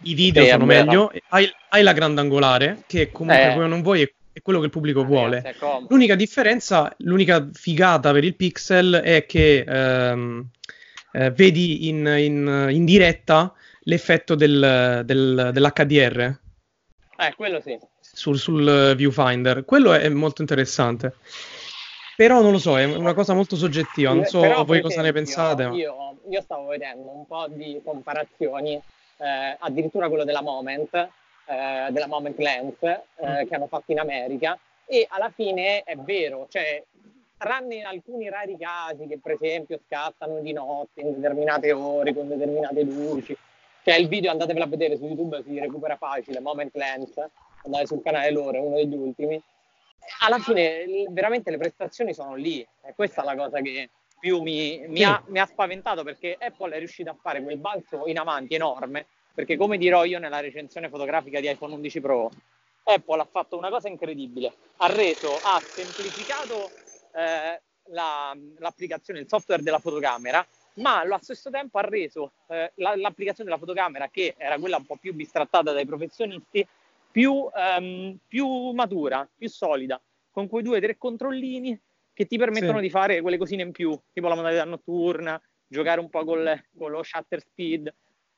i 0.02 0.14
video 0.14 0.44
sì, 0.44 0.50
sono 0.50 0.66
meglio, 0.66 1.10
hai, 1.30 1.50
hai, 1.70 1.82
la 1.82 1.92
grandangolare, 1.92 2.82
che 2.86 3.10
comunque 3.10 3.64
eh. 3.64 3.66
non 3.66 3.80
vuoi 3.80 4.02
è, 4.02 4.12
è, 4.32 4.42
quello 4.42 4.58
che 4.58 4.66
il 4.66 4.70
pubblico 4.70 5.02
eh, 5.02 5.04
vuole. 5.04 5.54
L'unica 5.88 6.14
differenza, 6.14 6.92
l'unica 6.98 7.48
figata 7.52 8.12
per 8.12 8.24
il 8.24 8.34
Pixel 8.34 8.94
è 8.94 9.26
che 9.26 9.64
ehm, 9.66 10.48
eh, 11.12 11.30
vedi 11.30 11.88
in, 11.88 12.06
in, 12.06 12.68
in, 12.70 12.84
diretta 12.84 13.52
l'effetto 13.82 14.34
del, 14.34 15.02
del, 15.04 15.50
dell'HDR. 15.52 16.38
Eh, 17.18 17.34
quello 17.36 17.60
sì. 17.60 17.78
Sul, 18.00 18.38
sul 18.38 18.94
viewfinder, 18.96 19.64
quello 19.64 19.92
è 19.92 20.08
molto 20.08 20.40
interessante. 20.40 21.14
Però 22.16 22.42
non 22.42 22.52
lo 22.52 22.58
so, 22.58 22.78
è 22.78 22.84
una 22.84 23.14
cosa 23.14 23.32
molto 23.32 23.56
soggettiva, 23.56 24.12
non 24.12 24.24
so 24.24 24.40
Però, 24.40 24.64
voi 24.64 24.80
cosa 24.80 25.00
ne 25.00 25.12
pensate. 25.12 25.64
Io, 25.64 26.18
io, 26.28 26.40
stavo 26.42 26.66
vedendo 26.66 27.10
un 27.10 27.26
po' 27.26 27.46
di 27.48 27.80
comparazioni, 27.82 28.74
eh, 28.74 29.56
addirittura 29.58 30.08
quello 30.08 30.24
della 30.24 30.42
Moment, 30.42 31.08
eh, 31.52 31.92
della 31.92 32.06
Moment 32.06 32.38
Lens, 32.38 32.82
eh, 32.82 33.02
mm. 33.24 33.48
che 33.48 33.54
hanno 33.54 33.66
fatto 33.66 33.92
in 33.92 33.98
America, 33.98 34.58
e 34.86 35.06
alla 35.08 35.30
fine 35.30 35.82
è 35.82 35.96
vero, 35.96 36.46
cioè, 36.50 36.82
tranne 37.36 37.76
in 37.76 37.86
alcuni 37.86 38.28
rari 38.28 38.56
casi 38.56 39.06
che 39.06 39.18
per 39.18 39.32
esempio 39.32 39.80
scattano 39.86 40.40
di 40.40 40.52
notte 40.52 41.00
in 41.00 41.14
determinate 41.14 41.72
ore 41.72 42.14
con 42.14 42.28
determinate 42.28 42.82
luci, 42.82 43.36
cioè 43.84 43.96
il 43.96 44.08
video 44.08 44.30
andatevelo 44.30 44.64
a 44.64 44.68
vedere 44.68 44.96
su 44.96 45.04
YouTube, 45.04 45.42
si 45.42 45.58
recupera 45.58 45.96
facile, 45.96 46.40
Moment 46.40 46.74
Lens, 46.74 47.14
andate 47.64 47.86
sul 47.86 48.02
canale 48.02 48.30
loro, 48.30 48.56
è 48.56 48.60
uno 48.60 48.76
degli 48.76 48.94
ultimi, 48.94 49.42
alla 50.20 50.38
fine 50.38 51.06
veramente 51.10 51.50
le 51.50 51.58
prestazioni 51.58 52.14
sono 52.14 52.34
lì 52.34 52.60
e 52.60 52.92
questa 52.94 53.22
è 53.22 53.24
la 53.24 53.36
cosa 53.36 53.60
che 53.60 53.90
più 54.18 54.40
mi, 54.40 54.84
mi, 54.86 55.02
ha, 55.02 55.22
mi 55.26 55.38
ha 55.38 55.46
spaventato 55.46 56.04
perché 56.04 56.36
Apple 56.38 56.74
è 56.74 56.78
riuscita 56.78 57.10
a 57.10 57.16
fare 57.20 57.42
quel 57.42 57.58
balzo 57.58 58.06
in 58.06 58.18
avanti 58.18 58.54
enorme 58.54 59.06
perché 59.34 59.56
come 59.56 59.78
dirò 59.78 60.04
io 60.04 60.18
nella 60.18 60.40
recensione 60.40 60.88
fotografica 60.88 61.40
di 61.40 61.50
iPhone 61.50 61.74
11 61.74 62.00
Pro 62.00 62.30
Apple 62.84 63.20
ha 63.20 63.28
fatto 63.30 63.56
una 63.56 63.70
cosa 63.70 63.88
incredibile 63.88 64.52
ha 64.78 64.86
reso, 64.92 65.38
ha 65.42 65.60
semplificato 65.60 66.70
eh, 67.14 67.60
la, 67.86 68.36
l'applicazione, 68.58 69.20
il 69.20 69.28
software 69.28 69.62
della 69.62 69.78
fotocamera 69.78 70.44
ma 70.74 71.00
allo 71.00 71.18
stesso 71.20 71.50
tempo 71.50 71.78
ha 71.78 71.82
reso 71.82 72.32
eh, 72.48 72.72
la, 72.76 72.96
l'applicazione 72.96 73.50
della 73.50 73.60
fotocamera 73.60 74.08
che 74.08 74.34
era 74.36 74.58
quella 74.58 74.78
un 74.78 74.86
po' 74.86 74.96
più 74.96 75.14
bistrattata 75.14 75.72
dai 75.72 75.86
professionisti 75.86 76.66
più, 77.10 77.46
ehm, 77.54 78.18
più 78.26 78.70
matura, 78.70 79.28
più 79.36 79.48
solida 79.48 80.00
con 80.32 80.48
quei 80.48 80.62
due 80.62 80.78
o 80.78 80.80
tre 80.80 80.96
controllini 80.96 81.78
che 82.14 82.26
ti 82.26 82.36
permettono 82.36 82.78
sì. 82.78 82.84
di 82.84 82.90
fare 82.90 83.20
quelle 83.20 83.38
cosine 83.38 83.62
in 83.62 83.70
più, 83.70 83.98
tipo 84.12 84.28
la 84.28 84.34
modalità 84.34 84.64
notturna, 84.64 85.40
giocare 85.66 86.00
un 86.00 86.10
po' 86.10 86.24
col, 86.24 86.62
con 86.76 86.90
lo 86.90 87.02
shutter 87.02 87.40
speed. 87.40 87.92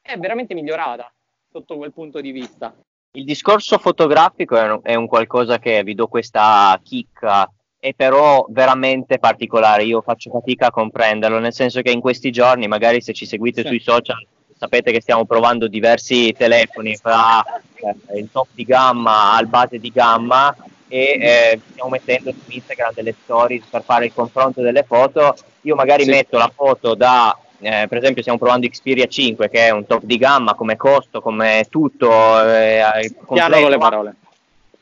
È 0.07 0.19
veramente 0.19 0.53
migliorata 0.53 1.11
sotto 1.51 1.79
quel 1.79 1.91
punto 1.91 2.21
di 2.21 2.31
vista. 2.31 2.75
Il 3.13 3.25
discorso 3.25 3.79
fotografico 3.79 4.55
è 4.55 4.71
un, 4.71 4.81
è 4.83 4.95
un 4.97 5.07
qualcosa 5.07 5.59
che 5.59 5.83
vi 5.83 5.95
do 5.95 6.09
questa 6.09 6.79
chicca, 6.83 7.51
è 7.79 7.95
però 7.95 8.45
veramente 8.51 9.19
particolare. 9.19 9.85
Io 9.85 10.03
faccio 10.03 10.31
fatica 10.31 10.67
a 10.67 10.71
comprenderlo, 10.71 11.39
nel 11.39 11.55
senso 11.55 11.81
che 11.81 11.91
in 11.91 12.01
questi 12.01 12.31
giorni, 12.31 12.69
magari 12.69 13.01
se 13.01 13.15
ci 13.15 13.25
seguite 13.25 13.63
sì. 13.63 13.69
sui 13.69 13.81
social, 13.81 14.27
sapete 14.55 14.93
che 14.93 15.01
stiamo 15.01 15.25
provando 15.25 15.69
diversi 15.69 16.35
telefoni 16.37 16.97
fra 16.97 17.43
eh, 17.77 18.19
il 18.19 18.29
top 18.31 18.49
di 18.53 18.65
gamma 18.65 19.33
al 19.33 19.47
base 19.47 19.79
di 19.79 19.91
gamma 19.91 20.55
e 20.87 21.17
eh, 21.19 21.61
stiamo 21.71 21.89
mettendo 21.89 22.31
su 22.31 22.51
Instagram 22.51 22.93
delle 22.93 23.15
stories 23.23 23.65
per 23.71 23.83
fare 23.83 24.05
il 24.05 24.13
confronto 24.13 24.61
delle 24.61 24.83
foto. 24.83 25.35
Io 25.63 25.75
magari 25.75 26.05
sì. 26.05 26.11
metto 26.11 26.37
la 26.37 26.53
foto 26.55 26.95
da, 26.95 27.35
eh, 27.65 27.87
per 27.89 27.99
esempio 27.99 28.21
stiamo 28.21 28.39
provando 28.39 28.69
Xperia 28.69 29.07
5 29.07 29.49
che 29.49 29.67
è 29.67 29.71
un 29.71 29.87
top 29.87 30.03
di 30.05 30.19
gamma 30.19 30.55
come 30.55 30.77
costo, 30.77 31.21
come 31.21 31.67
tutto. 31.71 32.11
Eh, 32.47 33.13
Piano 33.33 33.61
con 33.61 33.71
le 33.71 33.79
parole. 33.79 34.15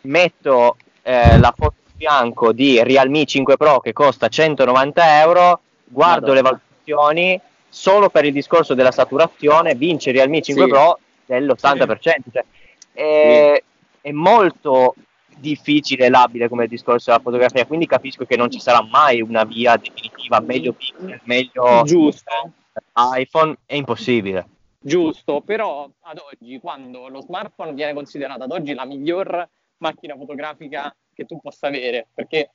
Metto 0.03 0.77
eh, 1.03 1.39
la 1.39 1.55
foto 1.57 1.75
in 1.87 1.99
fianco 1.99 2.53
di 2.53 2.83
Realme 2.83 3.25
5 3.25 3.57
Pro 3.57 3.81
che 3.81 3.93
costa 3.93 4.29
190 4.29 5.21
euro, 5.21 5.61
guardo 5.85 6.33
Madonna. 6.33 6.35
le 6.35 6.43
valutazioni, 6.43 7.41
solo 7.69 8.11
per 8.11 8.25
il 8.25 8.33
discorso 8.33 8.75
della 8.75 8.91
saturazione 8.91 9.75
vince 9.75 10.11
Realme 10.11 10.43
5 10.43 10.65
sì. 10.65 10.71
Pro 10.71 10.99
dell'80%. 11.27 11.99
Sì. 12.01 12.31
Cioè, 12.33 12.45
è, 12.93 13.63
è 14.01 14.11
molto 14.11 14.95
difficile 15.37 16.07
e 16.07 16.11
labile 16.11 16.49
come 16.49 16.67
discorso 16.67 17.11
della 17.11 17.23
fotografia, 17.23 17.67
quindi 17.67 17.87
capisco 17.87 18.25
che 18.25 18.37
non 18.37 18.51
ci 18.51 18.61
sarà 18.61 18.83
mai 18.83 19.21
una 19.21 19.45
via 19.45 19.77
definitiva, 19.77 20.41
meglio 20.41 20.73
pixel, 20.73 21.21
meglio 21.25 21.83
Giusto. 21.85 22.51
iPhone, 22.95 23.59
è 23.67 23.75
impossibile. 23.75 24.49
Giusto, 24.79 25.41
però 25.41 25.89
ad 26.01 26.19
oggi, 26.19 26.59
quando 26.59 27.09
lo 27.09 27.21
smartphone 27.21 27.73
viene 27.75 27.95
considerato 27.95 28.43
ad 28.43 28.51
oggi 28.51 28.75
la 28.75 28.85
miglior 28.85 29.49
macchina 29.79 30.17
fotografica 30.17 30.95
che 31.15 31.25
tu 31.25 31.41
possa 31.41 31.69
avere, 31.69 32.09
perché 32.13 32.51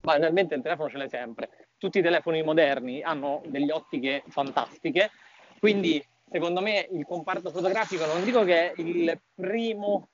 banalmente 0.00 0.54
il 0.54 0.62
telefono 0.62 0.88
ce 0.88 0.98
l'hai 0.98 1.08
sempre, 1.08 1.48
tutti 1.78 1.98
i 1.98 2.02
telefoni 2.02 2.42
moderni 2.42 3.02
hanno 3.02 3.42
delle 3.46 3.72
ottiche 3.72 4.22
fantastiche, 4.28 5.10
quindi 5.58 6.04
secondo 6.30 6.60
me 6.60 6.88
il 6.90 7.04
comparto 7.06 7.50
fotografico 7.50 8.04
non 8.06 8.24
dico 8.24 8.42
che 8.44 8.72
è 8.72 8.80
il 8.80 9.18
primo 9.34 10.08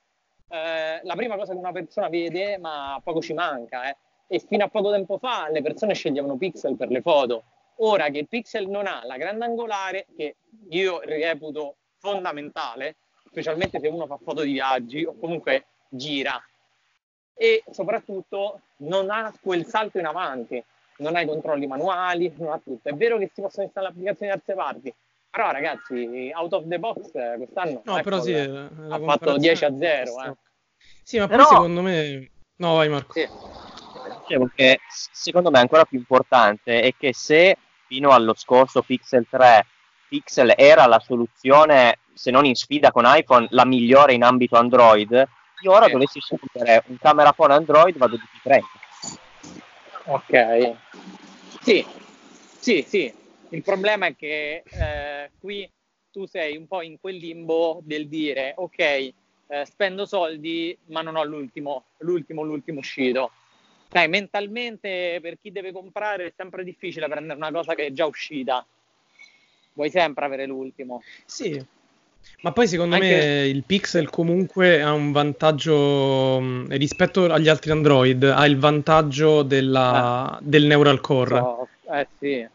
eh, 0.48 1.00
la 1.02 1.14
prima 1.14 1.36
cosa 1.36 1.52
che 1.52 1.58
una 1.58 1.72
persona 1.72 2.08
vede, 2.08 2.58
ma 2.58 3.00
poco 3.02 3.20
ci 3.20 3.34
manca. 3.34 3.88
Eh. 3.88 3.96
E 4.26 4.38
fino 4.40 4.64
a 4.64 4.68
poco 4.68 4.90
tempo 4.90 5.18
fa 5.18 5.48
le 5.50 5.62
persone 5.62 5.94
sceglievano 5.94 6.36
pixel 6.36 6.76
per 6.76 6.88
le 6.88 7.00
foto. 7.00 7.44
Ora 7.80 8.08
che 8.08 8.18
il 8.18 8.28
pixel 8.28 8.68
non 8.68 8.87
ha 8.87 9.02
la 9.04 9.16
grandangolare, 9.16 10.06
che 10.16 10.37
io 10.70 11.00
reputo 11.00 11.76
fondamentale, 11.99 12.97
specialmente 13.28 13.78
se 13.78 13.88
uno 13.88 14.06
fa 14.06 14.18
foto 14.23 14.42
di 14.42 14.52
viaggi 14.52 15.04
o 15.04 15.16
comunque 15.18 15.66
gira, 15.88 16.42
e 17.35 17.62
soprattutto 17.70 18.62
non 18.78 19.11
ha 19.11 19.32
quel 19.40 19.64
salto 19.64 19.99
in 19.99 20.06
avanti, 20.06 20.62
non 20.99 21.14
ha 21.14 21.20
i 21.20 21.26
controlli 21.26 21.68
manuali, 21.68 22.32
non 22.38 22.52
ha 22.52 22.58
tutto. 22.58 22.88
È 22.88 22.94
vero 22.94 23.16
che 23.18 23.30
si 23.32 23.40
possono 23.40 23.64
installare 23.64 23.92
applicazioni 23.92 24.32
da 24.32 24.38
terze 24.38 24.54
parti, 24.54 24.94
però 25.30 25.52
ragazzi, 25.52 26.32
out 26.35 26.52
of 26.54 26.66
the 26.66 26.78
box 26.80 27.11
quest'anno 27.37 27.82
no, 27.85 28.00
però 28.02 28.20
sì, 28.20 28.35
ha 28.35 28.99
fatto 28.99 29.37
10 29.37 29.64
a 29.64 29.76
0. 29.76 30.25
Eh. 30.25 30.35
Sì, 31.02 31.18
ma 31.18 31.28
però... 31.28 31.44
poi 31.44 31.52
secondo 31.52 31.82
me... 31.82 32.30
No, 32.56 32.75
vai 32.75 32.88
Marco. 32.88 33.12
Sì. 33.12 33.28
Dicevo 34.20 34.50
che 34.52 34.80
secondo 35.12 35.50
me 35.50 35.61
ancora 35.61 35.85
più 35.85 35.97
importante 35.97 36.80
è 36.80 36.92
che 36.97 37.14
se 37.14 37.56
fino 37.88 38.11
allo 38.11 38.35
scorso 38.35 38.83
Pixel 38.83 39.26
3 39.28 39.66
Pixel 40.09 40.54
era 40.57 40.87
la 40.87 40.99
soluzione, 40.99 41.99
se 42.14 42.30
non 42.30 42.45
in 42.47 42.54
sfida 42.54 42.90
con 42.90 43.04
iPhone, 43.07 43.47
la 43.50 43.66
migliore 43.66 44.14
in 44.14 44.23
ambito 44.23 44.57
Android, 44.57 45.28
io 45.61 45.73
ora 45.73 45.88
dovessi 45.88 46.21
scegliere 46.21 46.85
un 46.87 46.99
camera 46.99 47.33
phone 47.33 47.54
Android 47.54 47.97
vado 47.97 48.16
di 48.16 48.23
P30. 48.42 48.61
Ok. 50.07 50.76
Sì, 51.61 51.85
sì, 52.59 52.85
sì, 52.87 53.12
il 53.50 53.62
problema 53.62 54.07
è 54.07 54.16
che 54.16 54.62
eh, 54.64 55.30
qui 55.38 55.71
tu 56.11 56.26
sei 56.26 56.57
un 56.57 56.66
po' 56.66 56.80
in 56.80 56.99
quel 56.99 57.16
limbo 57.16 57.80
del 57.83 58.09
dire 58.09 58.54
ok, 58.57 58.78
eh, 58.78 59.14
spendo 59.64 60.07
soldi 60.07 60.76
ma 60.87 61.02
non 61.02 61.16
ho 61.16 61.25
l'ultimo, 61.25 61.85
l'ultimo, 61.99 62.42
l'ultimo 62.42 62.78
uscito. 62.78 63.33
Dai, 63.90 64.09
mentalmente 64.09 65.18
per 65.23 65.38
chi 65.40 65.50
deve 65.50 65.73
comprare 65.73 66.26
è 66.26 66.33
sempre 66.37 66.64
difficile 66.64 67.09
prendere 67.09 67.38
una 67.38 67.50
cosa 67.50 67.75
che 67.75 67.87
è 67.87 67.92
già 67.92 68.07
uscita. 68.07 68.64
Vuoi 69.73 69.90
sempre 69.90 70.25
avere 70.25 70.47
l'ultimo. 70.47 71.02
Sì, 71.25 71.64
ma 72.40 72.52
poi 72.52 72.68
secondo 72.68 72.95
Anche... 72.95 73.09
me 73.09 73.47
il 73.47 73.64
Pixel 73.64 74.11
comunque 74.11 74.83
ha 74.83 74.92
un 74.92 75.12
vantaggio 75.12 76.66
rispetto 76.68 77.25
agli 77.25 77.49
altri 77.49 77.71
Android, 77.71 78.23
ha 78.25 78.47
il 78.47 78.59
vantaggio 78.59 79.42
della, 79.42 80.38
eh. 80.38 80.42
del 80.42 80.64
neural 80.66 81.00
core. 81.00 81.38
So, 81.38 81.68
eh 81.90 82.07
sì 82.18 82.49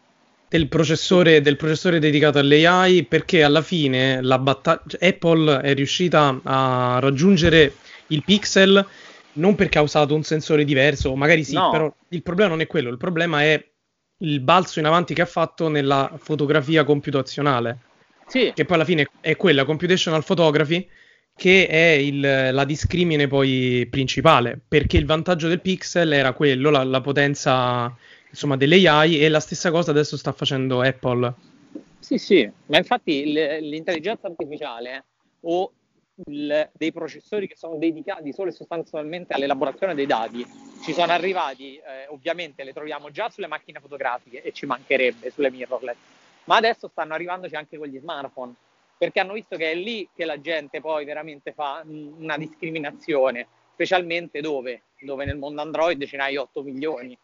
del 0.54 0.68
processore, 0.68 1.40
del 1.40 1.56
processore 1.56 1.98
dedicato 1.98 2.38
all'AI 2.38 3.02
perché 3.02 3.42
alla 3.42 3.60
fine 3.60 4.20
batta- 4.20 4.84
Apple 5.00 5.60
è 5.60 5.74
riuscita 5.74 6.40
a 6.44 6.98
raggiungere 7.00 7.74
il 8.08 8.22
pixel 8.22 8.86
non 9.34 9.54
perché 9.54 9.78
ha 9.78 9.82
usato 9.82 10.14
un 10.14 10.22
sensore 10.22 10.64
diverso, 10.64 11.14
magari 11.14 11.44
sì, 11.44 11.54
no. 11.54 11.70
però 11.70 11.94
il 12.08 12.22
problema 12.22 12.50
non 12.50 12.60
è 12.60 12.66
quello, 12.66 12.90
il 12.90 12.96
problema 12.96 13.42
è 13.42 13.62
il 14.18 14.40
balzo 14.40 14.78
in 14.78 14.86
avanti 14.86 15.14
che 15.14 15.22
ha 15.22 15.26
fatto 15.26 15.68
nella 15.68 16.12
fotografia 16.16 16.84
computazionale. 16.84 17.78
Sì. 18.26 18.52
Che 18.54 18.64
poi 18.64 18.76
alla 18.76 18.84
fine 18.84 19.08
è 19.20 19.36
quella 19.36 19.64
computational 19.64 20.24
photography 20.24 20.88
che 21.36 21.66
è 21.66 21.90
il, 21.90 22.20
la 22.20 22.64
discrimine 22.64 23.26
poi 23.26 23.86
principale, 23.90 24.60
perché 24.66 24.96
il 24.96 25.04
vantaggio 25.04 25.48
del 25.48 25.60
pixel 25.60 26.12
era 26.12 26.32
quello, 26.32 26.70
la, 26.70 26.84
la 26.84 27.00
potenza 27.00 27.94
insomma, 28.30 28.56
delle 28.56 28.86
AI 28.86 29.20
e 29.20 29.28
la 29.28 29.40
stessa 29.40 29.70
cosa 29.70 29.90
adesso 29.90 30.16
sta 30.16 30.32
facendo 30.32 30.80
Apple. 30.80 31.34
Sì, 31.98 32.18
sì, 32.18 32.50
ma 32.66 32.78
infatti 32.78 33.24
l'intelligenza 33.24 34.26
artificiale 34.26 35.04
o 35.40 35.72
il, 36.26 36.70
dei 36.72 36.92
processori 36.92 37.48
che 37.48 37.56
sono 37.56 37.76
dedicati 37.76 38.32
solo 38.32 38.50
e 38.50 38.52
sostanzialmente 38.52 39.32
all'elaborazione 39.34 39.94
dei 39.94 40.06
dati 40.06 40.46
ci 40.82 40.92
sono 40.92 41.12
arrivati, 41.12 41.76
eh, 41.76 42.06
ovviamente 42.08 42.62
le 42.62 42.72
troviamo 42.72 43.10
già 43.10 43.28
sulle 43.30 43.46
macchine 43.46 43.80
fotografiche 43.80 44.42
e 44.42 44.52
ci 44.52 44.66
mancherebbe 44.66 45.30
sulle 45.30 45.50
mirrorless, 45.50 45.96
ma 46.44 46.56
adesso 46.56 46.88
stanno 46.88 47.14
arrivandoci 47.14 47.54
anche 47.54 47.78
con 47.78 47.88
gli 47.88 47.98
smartphone 47.98 48.54
perché 48.96 49.20
hanno 49.20 49.32
visto 49.32 49.56
che 49.56 49.72
è 49.72 49.74
lì 49.74 50.08
che 50.14 50.24
la 50.24 50.40
gente 50.40 50.80
poi 50.80 51.04
veramente 51.04 51.52
fa 51.52 51.82
una 51.84 52.36
discriminazione, 52.36 53.46
specialmente 53.72 54.40
dove? 54.40 54.82
Dove 55.00 55.24
nel 55.24 55.36
mondo 55.36 55.60
Android 55.60 56.04
ce 56.06 56.16
n'hai 56.16 56.36
8 56.36 56.62
milioni 56.62 57.18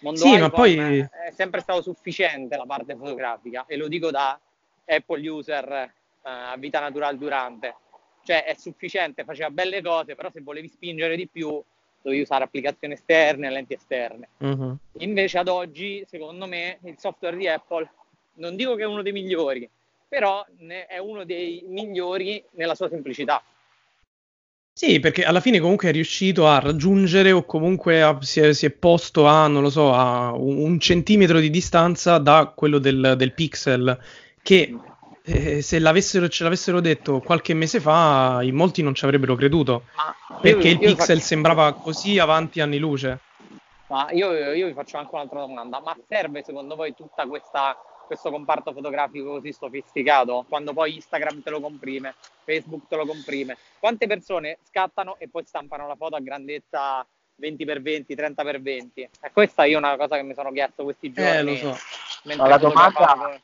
Mondo 0.00 0.20
sì, 0.20 0.38
ma 0.38 0.48
poi 0.48 0.76
è 0.76 1.30
sempre 1.32 1.60
stato 1.60 1.82
sufficiente 1.82 2.56
la 2.56 2.64
parte 2.64 2.96
fotografica 2.96 3.64
e 3.66 3.76
lo 3.76 3.86
dico 3.86 4.10
da 4.10 4.38
Apple 4.86 5.28
user 5.28 5.70
eh, 5.72 5.90
a 6.22 6.56
vita 6.56 6.80
naturale 6.80 7.18
durante. 7.18 7.76
Cioè 8.22 8.44
è 8.44 8.54
sufficiente, 8.54 9.24
faceva 9.24 9.50
belle 9.50 9.82
cose, 9.82 10.14
però 10.14 10.30
se 10.30 10.40
volevi 10.42 10.68
spingere 10.68 11.16
di 11.16 11.26
più 11.26 11.62
dovevi 12.02 12.22
usare 12.22 12.44
applicazioni 12.44 12.94
esterne, 12.94 13.50
lenti 13.50 13.74
esterne. 13.74 14.28
Uh-huh. 14.38 14.76
Invece 14.98 15.38
ad 15.38 15.48
oggi, 15.48 16.04
secondo 16.08 16.46
me, 16.46 16.78
il 16.84 16.96
software 16.98 17.36
di 17.36 17.48
Apple, 17.48 17.88
non 18.34 18.56
dico 18.56 18.74
che 18.74 18.82
è 18.82 18.86
uno 18.86 19.02
dei 19.02 19.12
migliori, 19.12 19.68
però 20.08 20.44
è 20.86 20.98
uno 20.98 21.24
dei 21.24 21.62
migliori 21.66 22.42
nella 22.52 22.74
sua 22.74 22.88
semplicità. 22.88 23.42
Sì, 24.72 24.98
perché 24.98 25.24
alla 25.24 25.40
fine 25.40 25.60
comunque 25.60 25.90
è 25.90 25.92
riuscito 25.92 26.46
a 26.46 26.58
raggiungere 26.58 27.32
o 27.32 27.44
comunque 27.44 28.02
a, 28.02 28.16
si, 28.22 28.40
è, 28.40 28.52
si, 28.54 28.64
è, 28.64 28.70
posto 28.70 29.26
a, 29.26 29.46
non 29.46 29.62
lo 29.62 29.68
so, 29.68 29.92
a 29.92 30.32
un, 30.32 30.56
un 30.56 30.80
centimetro 30.80 31.38
di 31.38 31.50
distanza 31.50 32.16
da 32.18 32.52
quello 32.54 32.78
del, 32.78 33.14
del 33.18 33.32
pixel, 33.34 33.98
che 34.42 34.74
eh, 35.22 35.62
se 35.62 35.78
l'avessero, 35.78 36.28
ce 36.28 36.44
l'avessero 36.44 36.80
detto 36.80 37.20
qualche 37.20 37.54
mese 37.54 37.80
fa, 37.80 38.40
in 38.42 38.54
molti 38.54 38.82
non 38.82 38.94
ci 38.94 39.04
avrebbero 39.04 39.34
creduto. 39.34 39.84
perché 40.40 40.68
io, 40.68 40.74
il 40.74 40.80
io 40.80 40.88
Pixel 40.88 41.16
faccio... 41.16 41.20
sembrava 41.20 41.72
così 41.74 42.18
avanti 42.18 42.60
anni 42.60 42.78
luce. 42.78 43.20
Ma 43.88 44.08
io, 44.12 44.32
io, 44.52 44.66
vi 44.66 44.72
faccio 44.72 44.98
anche 44.98 45.14
un'altra 45.14 45.40
domanda. 45.40 45.80
Ma 45.80 45.96
serve 46.08 46.42
secondo 46.44 46.76
voi 46.76 46.94
tutta 46.94 47.26
questa 47.26 47.76
questo 48.10 48.32
comparto 48.32 48.72
fotografico 48.72 49.34
così 49.34 49.52
sofisticato, 49.52 50.44
quando 50.48 50.72
poi 50.72 50.96
Instagram 50.96 51.42
te 51.42 51.50
lo 51.50 51.60
comprime, 51.60 52.16
Facebook 52.42 52.88
te 52.88 52.96
lo 52.96 53.06
comprime. 53.06 53.56
Quante 53.78 54.08
persone 54.08 54.58
scattano 54.64 55.14
e 55.18 55.28
poi 55.28 55.44
stampano 55.44 55.86
la 55.86 55.94
foto 55.94 56.16
a 56.16 56.20
grandezza 56.20 57.06
20x20, 57.40 58.04
30x20? 58.08 58.88
E 58.94 59.30
questa 59.32 59.62
io 59.62 59.76
è 59.76 59.78
una 59.78 59.96
cosa 59.96 60.16
che 60.16 60.24
mi 60.24 60.34
sono 60.34 60.50
chiesto 60.50 60.82
questi 60.82 61.12
giorni. 61.12 61.36
Eh, 61.36 61.42
lo 61.42 61.54
so. 61.54 61.76
Ma 62.34 62.48
la 62.48 62.58
domanda 62.58 63.40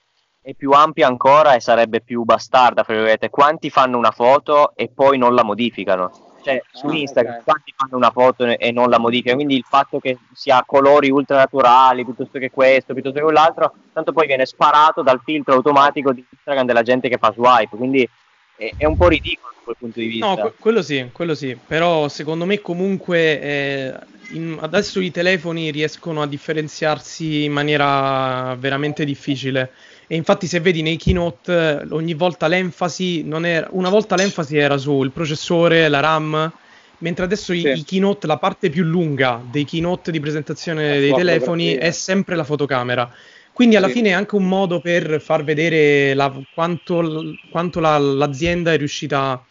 è 0.47 0.55
più 0.55 0.71
ampia 0.71 1.09
ancora 1.09 1.55
e 1.55 1.61
sarebbe 1.61 2.01
più 2.01 2.23
bastarda, 2.23 2.87
quanti 3.31 3.69
fanno 3.69 3.99
una 3.99 4.13
foto 4.13 4.77
e 4.77 4.89
poi 4.95 5.19
non 5.19 5.35
la 5.35 5.43
modificano? 5.43 6.13
cioè 6.47 6.63
su 6.71 6.87
ah, 6.87 6.95
Instagram 6.95 7.33
okay. 7.33 7.45
quanti 7.45 7.75
fanno 7.77 7.97
una 7.97 8.13
foto 8.13 8.45
e 8.45 8.71
non 8.71 8.89
la 8.89 9.01
modificano, 9.01 9.35
quindi 9.35 9.57
il 9.57 9.65
fatto 9.69 9.99
che 9.99 10.19
sia 10.33 10.63
colori 10.65 11.11
ultra 11.11 11.39
naturali 11.39 12.05
piuttosto 12.05 12.39
che 12.39 12.53
questo, 12.53 12.93
piuttosto 12.93 13.19
che 13.19 13.25
quell'altro, 13.25 13.75
tanto 13.93 14.13
poi 14.13 14.29
viene 14.29 14.47
sparato 14.47 15.03
dal 15.03 15.21
filtro 15.25 15.55
automatico 15.55 16.13
di 16.13 16.25
Instagram 16.31 16.65
della 16.65 16.83
gente 16.83 17.09
che 17.09 17.19
fa 17.19 17.33
swipe, 17.33 17.77
quindi 17.77 18.09
è, 18.55 18.73
è 18.77 18.85
un 18.85 18.97
po' 18.97 19.09
ridicolo 19.09 19.53
da 19.53 19.61
quel 19.65 19.77
punto 19.77 19.99
di 19.99 20.07
vista. 20.07 20.27
No, 20.27 20.53
quello 20.61 20.83
sì, 20.83 21.11
quello 21.13 21.35
sì, 21.35 21.59
però 21.67 22.07
secondo 22.07 22.45
me 22.45 22.61
comunque 22.61 23.41
eh, 23.41 23.95
in, 24.35 24.57
adesso 24.61 25.01
i 25.01 25.11
telefoni 25.11 25.73
riescono 25.73 26.23
a 26.23 26.29
differenziarsi 26.29 27.43
in 27.43 27.53
maniera 27.53 28.55
veramente 28.57 29.05
difficile 29.05 29.73
e 30.09 30.15
infatti, 30.15 30.47
se 30.47 30.61
vedi 30.61 30.83
nei 30.83 30.97
keynote, 30.97 31.87
ogni 31.91 32.15
volta 32.15 32.47
l'enfasi 32.47 33.25
non 33.25 33.45
era. 33.45 33.67
Una 33.73 33.89
volta 33.89 34.15
l'enfasi 34.15 34.57
era 34.57 34.77
sul 34.77 35.11
processore, 35.11 35.89
la 35.89 35.99
RAM, 35.99 36.53
mentre 36.99 37.25
adesso 37.25 37.53
sì. 37.53 37.67
i, 37.67 37.79
i, 37.79 37.85
keynote, 37.85 38.29
la 38.29 38.39
parte 38.39 38.71
più 38.71 38.85
lunga 38.85 39.43
dei 39.51 39.65
keynote 39.65 40.13
di 40.13 40.21
presentazione 40.21 41.01
dei 41.01 41.13
telefoni 41.13 41.75
è 41.75 41.91
sempre 41.91 42.37
la 42.37 42.45
fotocamera. 42.45 43.13
Quindi 43.53 43.75
alla 43.75 43.89
sì. 43.89 43.95
fine 43.95 44.11
è 44.11 44.13
anche 44.13 44.37
un 44.37 44.47
modo 44.47 44.81
per 44.81 45.21
far 45.21 45.43
vedere 45.43 46.15
la, 46.15 46.33
quanto, 46.55 47.35
quanto 47.51 47.81
la, 47.81 47.99
l'azienda 47.99 48.73
è 48.73 48.77
riuscita 48.77 49.45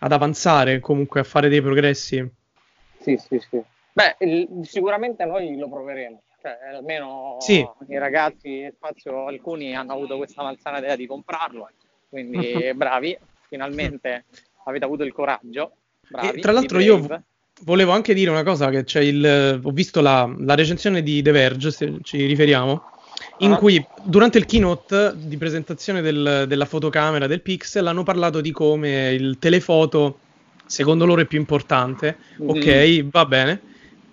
ad 0.00 0.12
avanzare, 0.12 0.80
comunque 0.80 1.20
a 1.20 1.24
fare 1.24 1.48
dei 1.48 1.62
progressi. 1.62 2.28
Sì, 3.00 3.16
sì, 3.16 3.40
sì. 3.48 3.62
Beh, 3.92 4.16
il, 4.20 4.48
sicuramente 4.62 5.24
noi 5.24 5.56
lo 5.56 5.68
proveremo 5.68 6.22
cioè, 6.40 6.58
almeno 6.74 7.36
sì. 7.40 7.66
i 7.88 7.98
ragazzi 7.98 8.70
spazio 8.74 9.26
alcuni 9.26 9.74
hanno 9.74 9.92
avuto 9.92 10.16
questa 10.16 10.42
malsana 10.42 10.78
idea 10.78 10.96
di 10.96 11.06
comprarlo 11.06 11.68
quindi 12.08 12.70
bravi 12.74 13.16
finalmente 13.48 14.24
avete 14.64 14.84
avuto 14.84 15.02
il 15.04 15.12
coraggio 15.12 15.72
bravi, 16.08 16.38
e 16.38 16.40
tra 16.40 16.52
l'altro 16.52 16.78
io 16.80 17.22
volevo 17.62 17.92
anche 17.92 18.14
dire 18.14 18.30
una 18.30 18.42
cosa 18.42 18.70
che 18.70 18.84
c'è 18.84 19.00
il 19.00 19.60
ho 19.62 19.70
visto 19.70 20.00
la, 20.00 20.32
la 20.38 20.54
recensione 20.54 21.02
di 21.02 21.22
The 21.22 21.30
Verge 21.30 21.70
se 21.70 21.98
ci 22.02 22.24
riferiamo 22.24 22.82
in 23.38 23.52
uh-huh. 23.52 23.58
cui 23.58 23.86
durante 24.02 24.38
il 24.38 24.46
keynote 24.46 25.12
di 25.14 25.36
presentazione 25.36 26.00
del, 26.00 26.44
della 26.48 26.64
fotocamera 26.64 27.26
del 27.26 27.42
Pixel 27.42 27.86
hanno 27.86 28.02
parlato 28.02 28.40
di 28.40 28.50
come 28.50 29.12
il 29.12 29.38
telefoto 29.38 30.18
secondo 30.70 31.04
loro 31.04 31.22
è 31.22 31.26
più 31.26 31.38
importante. 31.38 32.16
Mm-hmm. 32.40 32.48
Ok, 32.48 33.10
va 33.10 33.26
bene 33.26 33.60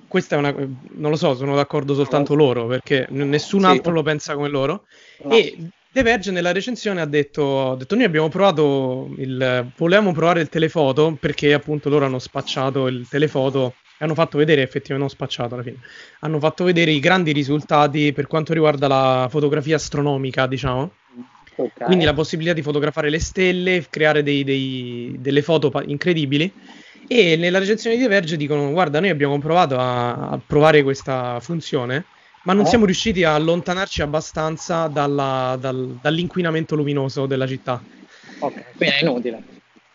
questa 0.08 0.36
è 0.36 0.40
una. 0.40 0.54
Non 0.54 1.12
lo 1.12 1.16
so, 1.16 1.36
sono 1.36 1.56
d'accordo 1.56 1.94
soltanto 1.94 2.34
loro 2.34 2.66
perché 2.68 3.08
nessun 3.10 3.66
altro 3.66 3.92
lo 3.92 4.04
pensa 4.04 4.34
come 4.36 4.48
loro. 4.48 4.86
No. 5.24 5.32
E 5.32 5.58
The 5.92 6.04
Verge 6.04 6.32
nella 6.32 6.52
recensione 6.52 7.02
ha 7.02 7.06
detto, 7.06 7.72
ha 7.72 7.76
detto: 7.76 7.96
Noi 7.96 8.06
abbiamo 8.06 8.30
provato 8.30 9.14
il. 9.18 9.72
Volevamo 9.76 10.12
provare 10.14 10.42
il 10.42 10.50
telefoto 10.50 11.18
perché 11.20 11.54
appunto 11.54 11.90
loro 11.90 12.06
hanno 12.06 12.20
spacciato 12.20 12.88
il 12.88 13.08
telefoto 13.10 13.76
e 13.98 14.06
hanno 14.06 14.14
fatto 14.14 14.38
vedere 14.38 14.62
effettivamente 14.62 15.00
non 15.00 15.10
spacciato 15.10 15.56
alla 15.56 15.64
fine. 15.64 15.78
Hanno 16.20 16.40
fatto 16.40 16.64
vedere 16.64 16.92
i 16.92 17.00
grandi 17.00 17.32
risultati 17.32 18.14
per 18.14 18.28
quanto 18.28 18.54
riguarda 18.54 18.88
la 18.88 19.28
fotografia 19.30 19.76
astronomica, 19.76 20.48
diciamo. 20.48 20.92
Okay. 21.56 21.88
Quindi 21.88 22.06
la 22.06 22.14
possibilità 22.14 22.54
di 22.54 22.62
fotografare 22.62 23.10
le 23.10 23.20
stelle, 23.20 23.88
creare 23.90 24.22
dei, 24.22 24.44
dei, 24.44 25.16
delle 25.18 25.42
foto 25.42 25.72
incredibili 25.88 26.54
e 27.08 27.36
nella 27.36 27.60
recensione 27.60 27.98
di 27.98 28.08
Verge 28.08 28.38
dicono: 28.38 28.72
Guarda, 28.72 29.00
noi 29.00 29.10
abbiamo 29.10 29.38
provato 29.40 29.78
a, 29.78 30.30
a 30.30 30.40
provare 30.46 30.84
questa 30.84 31.40
funzione, 31.40 32.06
ma 32.44 32.54
non 32.54 32.66
oh. 32.66 32.68
siamo 32.68 32.86
riusciti 32.86 33.24
a 33.24 33.36
allontanarci 33.36 34.02
abbastanza 34.02 34.88
dalla, 34.88 35.58
dal, 35.60 35.98
dall'inquinamento 36.02 36.76
luminoso 36.76 37.26
della 37.26 37.48
città. 37.48 37.82
Ok, 38.40 38.64
quindi 38.76 38.96
è 38.96 39.02
inutile. 39.02 39.44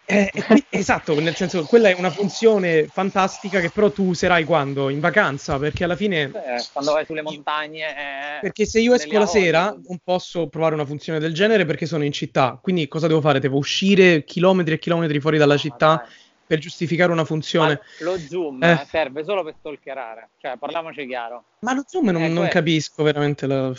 Eh, 0.05 0.31
esatto, 0.69 1.19
nel 1.21 1.35
senso, 1.35 1.65
quella 1.65 1.89
è 1.89 1.95
una 1.97 2.11
funzione 2.11 2.87
fantastica 2.87 3.61
che 3.61 3.71
però 3.71 3.91
tu 3.91 4.09
userai 4.09 4.45
quando? 4.45 4.91
In 4.91 5.01
vacanza, 5.01 5.59
perché 5.59 5.85
alla 5.85 5.97
fine... 5.97 6.25
Eh, 6.25 6.63
quando 6.73 6.93
vai 6.93 7.07
sulle 7.07 7.23
montagne... 7.23 7.89
Eh, 7.89 8.41
perché 8.43 8.67
se 8.67 8.81
io 8.81 8.95
esco 8.95 9.17
la 9.17 9.27
sera 9.27 9.75
non 9.89 9.99
posso 10.05 10.49
provare 10.49 10.75
una 10.75 10.85
funzione 10.85 11.19
del 11.21 11.33
genere 11.33 11.65
perché 11.65 11.87
sono 11.87 12.05
in 12.05 12.13
città, 12.13 12.59
quindi 12.61 12.89
cosa 12.89 13.07
devo 13.07 13.21
fare? 13.21 13.39
Devo 13.39 13.57
uscire 13.57 14.25
chilometri 14.25 14.75
e 14.75 14.79
chilometri 14.79 15.21
fuori 15.21 15.39
dalla 15.39 15.57
città 15.57 15.93
ah, 15.93 16.09
per 16.47 16.59
giustificare 16.59 17.13
una 17.13 17.25
funzione. 17.25 17.81
Ma 18.01 18.05
lo 18.05 18.19
zoom 18.19 18.63
eh. 18.63 18.87
serve 18.89 19.25
solo 19.25 19.43
per 19.43 19.55
stalkerare, 19.59 20.31
cioè 20.39 20.57
parliamoci 20.57 21.07
chiaro. 21.07 21.45
Ma 21.61 21.73
lo 21.73 21.85
zoom 21.87 22.11
non, 22.11 22.33
non 22.33 22.49
capisco 22.49 23.03
veramente 23.03 23.47
la... 23.47 23.73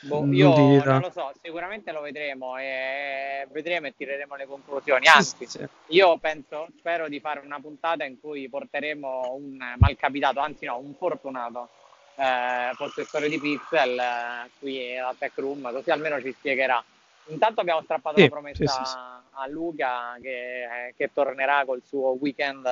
Boh, 0.00 0.24
io 0.30 0.54
non 0.84 1.00
lo 1.00 1.10
so, 1.10 1.32
sicuramente 1.42 1.90
lo 1.90 2.00
vedremo 2.00 2.56
e 2.56 3.48
vedremo 3.50 3.88
e 3.88 3.94
tireremo 3.96 4.36
le 4.36 4.46
conclusioni. 4.46 5.06
Anzi, 5.06 5.34
sì, 5.38 5.58
sì. 5.58 5.68
io 5.88 6.16
penso, 6.18 6.68
spero 6.78 7.08
di 7.08 7.18
fare 7.18 7.40
una 7.44 7.58
puntata 7.58 8.04
in 8.04 8.20
cui 8.20 8.48
porteremo 8.48 9.34
un 9.36 9.56
malcapitato, 9.76 10.38
anzi 10.38 10.66
no, 10.66 10.78
un 10.78 10.94
fortunato 10.94 11.70
eh, 12.14 12.70
possessore 12.76 13.28
di 13.28 13.40
Pixel 13.40 13.98
eh, 13.98 14.50
qui 14.60 14.96
alla 14.96 15.14
Tech 15.18 15.32
Room, 15.34 15.70
così 15.72 15.90
almeno 15.90 16.20
ci 16.20 16.32
spiegherà 16.32 16.82
Intanto 17.28 17.60
abbiamo 17.60 17.82
strappato 17.82 18.16
sì, 18.16 18.22
la 18.22 18.28
promessa 18.28 18.66
sì, 18.66 18.84
sì, 18.84 18.96
a 19.32 19.46
Luca 19.48 20.16
che, 20.20 20.94
che, 20.96 21.10
tornerà 21.12 21.64
col 21.64 21.82
suo 21.84 22.16
weekend, 22.20 22.66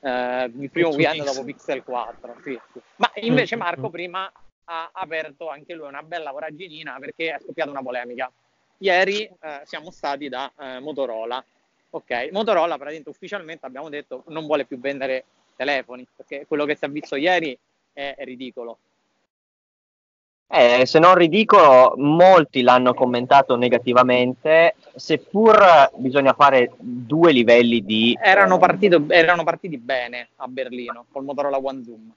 eh, 0.00 0.44
il 0.44 0.70
primo 0.70 0.88
weekend 0.88 1.18
Pixel. 1.18 1.34
dopo 1.34 1.44
Pixel 1.44 1.84
4. 1.84 2.36
Ma 2.96 3.10
invece 3.16 3.56
mm, 3.56 3.58
Marco 3.58 3.90
prima 3.90 4.30
ha 4.64 4.90
aperto 4.92 5.48
anche 5.48 5.74
lui 5.74 5.88
una 5.88 6.02
bella 6.02 6.30
voraginina 6.30 6.96
perché 6.98 7.34
è 7.34 7.40
scoppiata 7.40 7.70
una 7.70 7.82
polemica. 7.82 8.30
Ieri 8.78 9.24
eh, 9.24 9.60
siamo 9.64 9.90
stati 9.90 10.28
da 10.28 10.50
eh, 10.58 10.80
Motorola. 10.80 11.44
Ok, 11.90 12.28
Motorola 12.32 12.76
praticamente 12.76 13.10
ufficialmente 13.10 13.66
abbiamo 13.66 13.88
detto 13.88 14.24
non 14.28 14.46
vuole 14.46 14.64
più 14.64 14.78
vendere 14.78 15.24
telefoni 15.56 16.06
perché 16.14 16.46
quello 16.46 16.64
che 16.64 16.76
si 16.76 16.84
è 16.84 16.88
visto 16.88 17.16
ieri 17.16 17.58
è, 17.92 18.14
è 18.16 18.24
ridicolo. 18.24 18.78
Eh, 20.52 20.84
se 20.84 20.98
non 20.98 21.14
ridicolo, 21.14 21.94
molti 21.96 22.62
l'hanno 22.62 22.92
commentato 22.92 23.54
negativamente, 23.54 24.74
seppur 24.96 25.92
bisogna 25.94 26.32
fare 26.32 26.72
due 26.76 27.30
livelli 27.30 27.84
di... 27.84 28.18
Erano, 28.20 28.58
partito, 28.58 29.00
erano 29.06 29.44
partiti 29.44 29.78
bene 29.78 30.30
a 30.36 30.48
Berlino 30.48 31.04
col 31.12 31.22
Motorola 31.22 31.56
One 31.56 31.84
Zoom. 31.84 32.12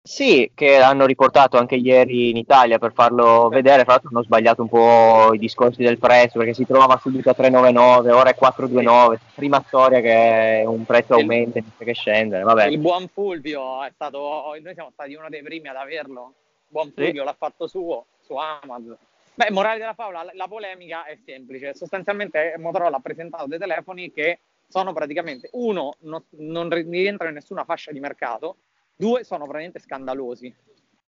Sì, 0.00 0.50
che 0.54 0.78
hanno 0.80 1.04
riportato 1.04 1.58
anche 1.58 1.74
ieri 1.76 2.30
in 2.30 2.38
Italia 2.38 2.78
per 2.78 2.92
farlo 2.94 3.48
vedere, 3.48 3.82
fra 3.82 3.92
l'altro 3.92 4.10
hanno 4.12 4.22
sbagliato 4.22 4.62
un 4.62 4.68
po' 4.68 5.34
i 5.34 5.38
discorsi 5.38 5.82
del 5.82 5.98
prezzo 5.98 6.38
perché 6.38 6.54
si 6.54 6.64
trovava 6.64 6.98
subito 6.98 7.28
a 7.28 7.34
399, 7.34 8.12
ora 8.12 8.30
è 8.30 8.34
429, 8.34 9.20
prima 9.34 9.62
storia 9.66 10.00
che 10.00 10.62
un 10.66 10.86
prezzo 10.86 11.14
aumenta 11.14 11.58
invece 11.58 11.84
che 11.84 11.92
scendere. 11.92 12.44
Vabbè. 12.44 12.66
Il 12.66 12.78
buon 12.78 13.08
Fulvio 13.12 13.82
è 13.82 13.90
stato, 13.94 14.54
noi 14.62 14.74
siamo 14.74 14.90
stati 14.92 15.14
uno 15.14 15.28
dei 15.28 15.42
primi 15.42 15.68
ad 15.68 15.76
averlo 15.76 16.32
buon 16.74 16.90
Fulvio 16.92 17.20
sì. 17.20 17.24
l'ha 17.24 17.36
fatto 17.38 17.68
suo 17.68 18.06
su 18.20 18.34
Amazon. 18.34 18.98
Beh, 19.36 19.50
morale 19.50 19.78
della 19.78 19.94
favola, 19.94 20.28
la 20.32 20.48
polemica 20.48 21.04
è 21.04 21.16
semplice. 21.24 21.74
Sostanzialmente 21.74 22.54
Motorola 22.58 22.96
ha 22.96 23.00
presentato 23.00 23.46
dei 23.46 23.58
telefoni 23.58 24.12
che 24.12 24.40
sono 24.68 24.92
praticamente, 24.92 25.50
uno, 25.52 25.94
no, 26.00 26.24
non 26.38 26.68
rientrano 26.70 27.30
in 27.30 27.36
nessuna 27.36 27.64
fascia 27.64 27.92
di 27.92 28.00
mercato, 28.00 28.56
due, 28.96 29.22
sono 29.22 29.44
praticamente 29.44 29.78
scandalosi. 29.78 30.52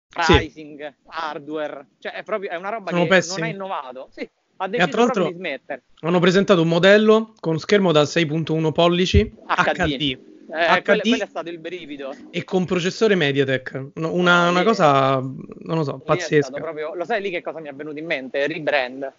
Pricing, 0.08 0.88
sì. 0.88 0.94
hardware, 1.06 1.86
cioè 1.98 2.12
è 2.12 2.22
proprio 2.22 2.50
è 2.50 2.56
una 2.56 2.70
roba 2.70 2.90
sono 2.90 3.02
che 3.02 3.08
pessimi. 3.08 3.40
non 3.40 3.48
ha 3.48 3.52
innovato. 3.52 4.08
Sì, 4.12 4.28
ha 4.56 4.68
deciso 4.68 4.88
tra 4.88 5.00
l'altro, 5.02 5.26
di 5.26 5.34
smettere. 5.34 5.82
Hanno 6.00 6.20
presentato 6.20 6.62
un 6.62 6.68
modello 6.68 7.34
con 7.40 7.58
schermo 7.58 7.92
da 7.92 8.02
6.1 8.02 8.72
pollici 8.72 9.24
HD. 9.24 9.72
HD 9.72 10.35
eh, 10.52 10.80
HD 10.80 10.82
quello, 10.82 11.00
quello, 11.02 11.24
è 11.24 11.26
stato 11.26 11.48
il 11.48 11.58
brivido. 11.58 12.14
E 12.30 12.44
con 12.44 12.64
processore 12.64 13.14
Mediatek. 13.14 13.90
Una, 13.94 14.48
una 14.48 14.62
cosa, 14.62 15.18
non 15.20 15.76
lo 15.76 15.84
so, 15.84 15.98
pazzesca. 15.98 16.58
Proprio, 16.60 16.94
lo 16.94 17.04
sai 17.04 17.20
lì 17.20 17.30
che 17.30 17.42
cosa 17.42 17.60
mi 17.60 17.68
è 17.68 17.72
venuto 17.74 17.98
in 17.98 18.06
mente? 18.06 18.46
Rebrand. 18.46 19.12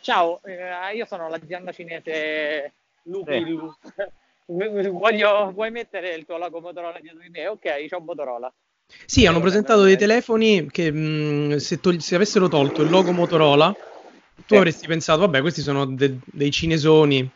Ciao, 0.00 0.40
eh, 0.44 0.94
io 0.94 1.04
sono 1.04 1.28
l'azienda 1.28 1.72
cinese 1.72 2.72
Lupillu. 3.04 3.72
Eh. 3.96 4.10
Voglio, 4.90 5.50
vuoi 5.52 5.70
mettere 5.70 6.14
il 6.14 6.26
tuo 6.26 6.36
logo 6.36 6.60
Motorola 6.60 6.98
dietro 7.00 7.20
di 7.20 7.28
me? 7.30 7.46
Ok, 7.46 7.88
c'ho 7.88 7.98
un 7.98 8.04
Motorola. 8.04 8.52
Sì, 9.06 9.24
hanno 9.24 9.40
presentato 9.40 9.82
dei 9.82 9.96
telefoni 9.96 10.68
che 10.70 10.90
mh, 10.90 11.56
se, 11.56 11.80
togli- 11.80 12.00
se 12.00 12.16
avessero 12.16 12.48
tolto 12.48 12.82
il 12.82 12.90
logo 12.90 13.12
Motorola 13.12 13.74
tu 14.46 14.54
avresti 14.54 14.86
pensato, 14.86 15.20
vabbè, 15.20 15.40
questi 15.40 15.60
sono 15.62 15.86
de- 15.86 16.18
dei 16.24 16.50
cinesoni. 16.50 17.30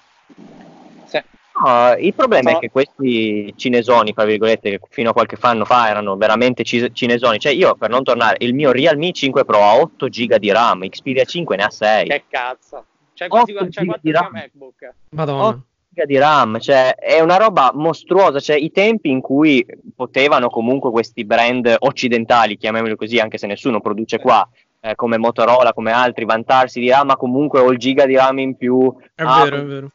No, 1.64 1.94
il 1.98 2.14
problema 2.14 2.50
no. 2.50 2.56
è 2.56 2.60
che 2.60 2.70
questi 2.70 3.52
cinesoni, 3.56 4.12
fra 4.12 4.24
virgolette, 4.24 4.70
che 4.70 4.80
fino 4.90 5.10
a 5.10 5.12
qualche 5.12 5.36
anno 5.40 5.64
fa 5.64 5.88
erano 5.88 6.16
veramente 6.16 6.64
ci- 6.64 6.92
cinesoni, 6.92 7.38
cioè 7.38 7.52
io 7.52 7.74
per 7.76 7.88
non 7.88 8.02
tornare, 8.02 8.36
il 8.40 8.54
mio 8.54 8.72
Realme 8.72 9.12
5 9.12 9.44
Pro 9.44 9.62
ha 9.62 9.78
8 9.78 10.06
GB 10.08 10.36
di 10.36 10.52
RAM, 10.52 10.86
Xperia 10.86 11.24
5 11.24 11.56
ne 11.56 11.62
ha 11.62 11.70
6. 11.70 12.08
Che 12.08 12.24
cazzo? 12.28 12.84
C'è 13.14 13.28
quasi 13.28 13.54
4 13.54 13.70
GB 14.02 14.28
MacBook. 14.30 14.94
Madonna. 15.10 15.46
8 15.46 15.60
di 16.04 16.18
RAM, 16.18 16.58
cioè 16.58 16.94
è 16.94 17.20
una 17.20 17.38
roba 17.38 17.70
mostruosa, 17.72 18.38
cioè 18.38 18.56
i 18.56 18.70
tempi 18.70 19.08
in 19.08 19.22
cui 19.22 19.64
potevano 19.94 20.50
comunque 20.50 20.90
questi 20.90 21.24
brand 21.24 21.74
occidentali, 21.78 22.58
chiamiamoli 22.58 22.96
così, 22.96 23.18
anche 23.18 23.38
se 23.38 23.46
nessuno 23.46 23.80
produce 23.80 24.18
qua, 24.18 24.46
eh, 24.80 24.94
come 24.94 25.16
Motorola, 25.16 25.72
come 25.72 25.92
altri, 25.92 26.26
vantarsi 26.26 26.80
di 26.80 26.90
RAM, 26.90 27.06
ma 27.06 27.16
comunque 27.16 27.60
ho 27.60 27.70
il 27.70 27.78
giga 27.78 28.04
di 28.04 28.14
RAM 28.14 28.38
in 28.40 28.56
più, 28.58 28.94
è 29.14 29.24
vero, 29.24 29.56
è 29.56 29.64
vero. 29.64 29.90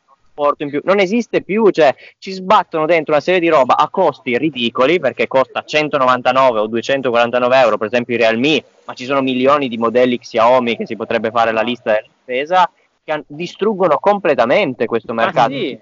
In 0.58 0.70
più. 0.70 0.82
Non 0.84 1.00
esiste 1.00 1.42
più, 1.42 1.70
cioè 1.70 1.94
ci 2.18 2.32
sbattono 2.32 2.86
dentro 2.86 3.14
una 3.14 3.22
serie 3.22 3.40
di 3.40 3.50
roba 3.50 3.78
a 3.78 3.90
costi 3.90 4.38
ridicoli 4.38 5.00
perché 5.00 5.28
costa 5.28 5.64
199 5.64 6.60
o 6.60 6.68
249 6.68 7.60
euro, 7.60 7.78
per 7.78 7.88
esempio 7.88 8.16
i 8.16 8.18
Realme, 8.18 8.64
ma 8.86 8.94
ci 8.94 9.06
sono 9.06 9.22
milioni 9.22 9.68
di 9.68 9.78
modelli 9.78 10.18
Xiaomi 10.18 10.78
che 10.78 10.86
si 10.86 10.96
potrebbe 10.96 11.30
fare 11.32 11.52
la 11.52 11.62
lista 11.62 11.92
della 11.92 12.08
spesa 12.22 12.72
che 13.04 13.24
distruggono 13.28 13.98
completamente 14.00 14.86
questo 14.86 15.14
mercato. 15.14 15.54
Ah, 15.54 15.58
sì. 15.58 15.80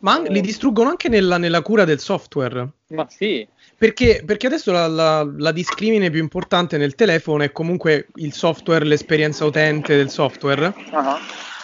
Ma 0.00 0.14
an- 0.14 0.24
li 0.24 0.40
distruggono 0.40 0.88
anche 0.88 1.08
nella, 1.08 1.38
nella, 1.38 1.62
cura 1.62 1.84
del 1.84 2.00
software. 2.00 2.68
Ma 2.88 3.06
sì. 3.08 3.46
Perché, 3.76 4.22
perché 4.26 4.48
adesso 4.48 4.72
la, 4.72 4.88
la, 4.88 5.22
la, 5.36 5.52
discrimine 5.52 6.10
più 6.10 6.20
importante 6.20 6.76
nel 6.78 6.96
telefono 6.96 7.44
è 7.44 7.52
comunque 7.52 8.08
il 8.16 8.32
software, 8.32 8.84
l'esperienza 8.84 9.44
utente 9.44 9.94
del 9.94 10.10
software. 10.10 10.74
Uh-huh. 10.90 11.16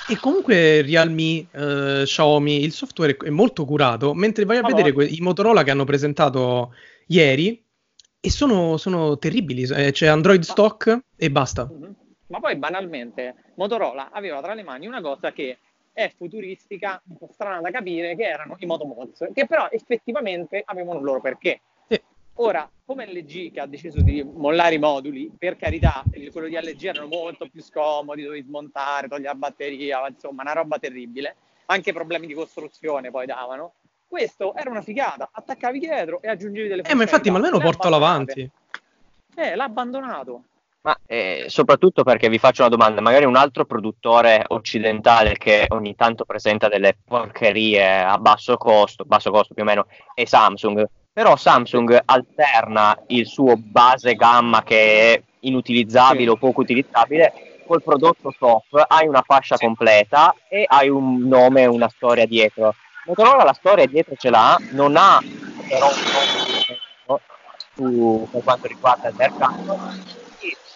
E 0.06 0.18
comunque 0.18 0.82
Realme, 0.82 1.46
eh, 1.50 2.02
Xiaomi, 2.04 2.62
il 2.62 2.72
software 2.72 3.16
è 3.16 3.30
molto 3.30 3.64
curato, 3.64 4.12
mentre 4.12 4.44
vai 4.44 4.56
a 4.56 4.60
allora. 4.60 4.74
vedere 4.74 4.92
que- 4.94 5.06
i 5.06 5.20
Motorola 5.20 5.62
che 5.62 5.70
hanno 5.70 5.84
presentato 5.84 6.74
ieri 7.06 7.62
e 8.20 8.30
sono, 8.30 8.76
sono 8.76 9.16
terribili, 9.18 9.62
eh, 9.62 9.92
c'è 9.92 10.06
Android 10.06 10.42
stock 10.42 10.98
e 11.16 11.30
basta. 11.30 11.68
Uh-huh. 11.70 11.94
Ma 12.26 12.40
poi 12.40 12.56
banalmente 12.56 13.34
Motorola 13.56 14.10
aveva 14.10 14.40
tra 14.42 14.54
le 14.54 14.62
mani 14.62 14.86
una 14.86 15.00
cosa 15.00 15.32
che 15.32 15.58
è 15.92 16.12
futuristica, 16.14 17.00
un 17.08 17.16
po' 17.16 17.30
strana 17.32 17.60
da 17.60 17.70
capire, 17.70 18.16
che 18.16 18.24
erano 18.24 18.56
i 18.58 18.66
Motomods, 18.66 19.28
che 19.32 19.46
però 19.46 19.68
effettivamente 19.70 20.62
avevano 20.64 20.98
il 20.98 21.04
loro 21.04 21.20
perché. 21.20 21.60
Ora, 22.36 22.68
come 22.84 23.06
LG 23.06 23.52
che 23.52 23.60
ha 23.60 23.66
deciso 23.66 24.00
di 24.00 24.22
mollare 24.24 24.74
i 24.74 24.78
moduli, 24.78 25.30
per 25.38 25.56
carità, 25.56 26.02
quello 26.32 26.48
di 26.48 26.56
LG 26.56 26.84
erano 26.84 27.06
molto 27.06 27.48
più 27.48 27.62
scomodi, 27.62 28.22
dovevi 28.22 28.42
smontare, 28.42 29.06
togliere 29.06 29.28
la 29.28 29.34
batteria, 29.34 30.06
insomma, 30.08 30.42
una 30.42 30.52
roba 30.52 30.78
terribile. 30.78 31.36
Anche 31.66 31.92
problemi 31.92 32.26
di 32.26 32.34
costruzione 32.34 33.10
poi 33.10 33.26
davano. 33.26 33.74
Questo 34.08 34.54
era 34.54 34.68
una 34.68 34.82
figata, 34.82 35.28
attaccavi 35.32 35.78
dietro 35.78 36.20
e 36.22 36.28
aggiungevi 36.28 36.68
delle 36.68 36.82
Eh, 36.82 36.94
ma 36.94 37.02
infatti, 37.02 37.30
ma 37.30 37.36
almeno 37.36 37.58
portalo 37.58 37.96
avanti. 37.96 38.48
Eh, 39.36 39.54
l'ha 39.54 39.64
abbandonato. 39.64 40.42
Ma 40.82 40.96
eh, 41.06 41.46
soprattutto 41.48 42.02
perché 42.02 42.28
vi 42.28 42.38
faccio 42.38 42.60
una 42.60 42.70
domanda, 42.70 43.00
magari 43.00 43.24
un 43.24 43.36
altro 43.36 43.64
produttore 43.64 44.44
occidentale 44.48 45.38
che 45.38 45.64
ogni 45.68 45.94
tanto 45.94 46.24
presenta 46.24 46.68
delle 46.68 46.96
porcherie 47.02 48.02
a 48.02 48.18
basso 48.18 48.56
costo, 48.56 49.04
basso 49.04 49.30
costo 49.30 49.54
più 49.54 49.62
o 49.62 49.66
meno, 49.66 49.86
è 50.12 50.24
Samsung. 50.24 50.86
Però 51.14 51.36
Samsung 51.36 52.02
alterna 52.04 52.98
il 53.06 53.24
suo 53.26 53.54
base 53.56 54.16
gamma 54.16 54.64
che 54.64 55.14
è 55.14 55.22
inutilizzabile 55.40 56.30
o 56.30 56.36
poco 56.36 56.62
utilizzabile 56.62 57.60
col 57.64 57.84
prodotto 57.84 58.34
top, 58.36 58.84
hai 58.88 59.06
una 59.06 59.22
fascia 59.24 59.56
completa 59.56 60.34
e 60.48 60.64
hai 60.66 60.88
un 60.88 61.20
nome 61.28 61.62
e 61.62 61.66
una 61.66 61.88
storia 61.88 62.26
dietro. 62.26 62.74
Motorola 63.06 63.44
la 63.44 63.52
storia 63.52 63.86
dietro 63.86 64.16
ce 64.16 64.28
l'ha, 64.28 64.58
non 64.72 64.96
ha 64.96 65.22
però 65.68 65.86
un 65.86 67.18
su, 67.74 68.28
per 68.32 68.42
quanto 68.42 68.66
riguarda 68.66 69.08
il 69.08 69.14
mercato 69.14 69.78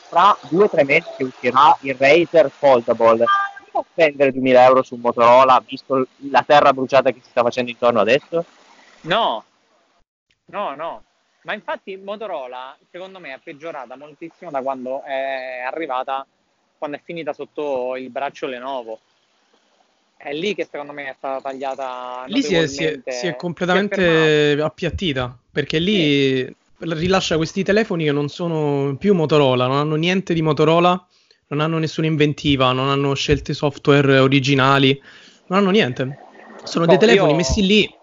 fra 0.08 0.36
due 0.48 0.64
o 0.64 0.68
tre 0.68 0.84
mesi 0.84 1.08
che 1.16 1.24
uscirà 1.24 1.76
il 1.80 1.96
Razer 1.98 2.48
Foldable. 2.50 3.24
Può 3.72 3.84
spendere 3.90 4.32
2000 4.32 4.64
euro 4.64 4.82
su 4.84 4.94
Motorola 4.96 5.60
visto 5.66 6.06
la 6.30 6.44
terra 6.46 6.72
bruciata 6.72 7.10
che 7.10 7.20
si 7.22 7.30
sta 7.30 7.42
facendo 7.42 7.70
intorno 7.70 8.00
adesso? 8.00 8.44
No, 9.02 9.44
no, 10.48 10.74
no. 10.74 11.02
Ma 11.42 11.54
infatti 11.54 11.96
Motorola, 11.96 12.76
secondo 12.90 13.18
me, 13.20 13.34
è 13.34 13.40
peggiorata 13.42 13.96
moltissimo 13.96 14.50
da 14.50 14.60
quando 14.60 15.02
è 15.02 15.62
arrivata, 15.64 16.26
quando 16.76 16.96
è 16.96 17.00
finita 17.02 17.32
sotto 17.32 17.96
il 17.96 18.10
braccio 18.10 18.46
Lenovo. 18.46 19.00
È 20.16 20.32
lì 20.32 20.54
che 20.54 20.66
secondo 20.70 20.92
me 20.92 21.10
è 21.10 21.14
stata 21.16 21.48
tagliata. 21.48 22.24
Lì 22.26 22.42
si 22.42 22.54
è, 22.54 22.66
si, 22.66 22.84
è, 22.84 23.00
si 23.06 23.26
è, 23.28 23.36
completamente 23.36 24.54
si 24.54 24.58
è 24.58 24.60
appiattita, 24.60 25.38
perché 25.50 25.78
lì 25.78 26.44
sì 26.44 26.56
rilascia 26.80 27.36
questi 27.36 27.64
telefoni 27.64 28.04
che 28.04 28.12
non 28.12 28.28
sono 28.28 28.96
più 28.96 29.14
Motorola, 29.14 29.66
non 29.66 29.76
hanno 29.78 29.96
niente 29.96 30.34
di 30.34 30.42
Motorola, 30.42 31.06
non 31.48 31.60
hanno 31.60 31.78
nessuna 31.78 32.06
inventiva, 32.06 32.72
non 32.72 32.88
hanno 32.88 33.14
scelte 33.14 33.54
software 33.54 34.18
originali, 34.18 35.00
non 35.46 35.58
hanno 35.58 35.70
niente. 35.70 36.18
Sono 36.62 36.84
no, 36.84 36.90
dei 36.90 36.98
telefoni 36.98 37.34
messi 37.34 37.64
lì. 37.64 37.96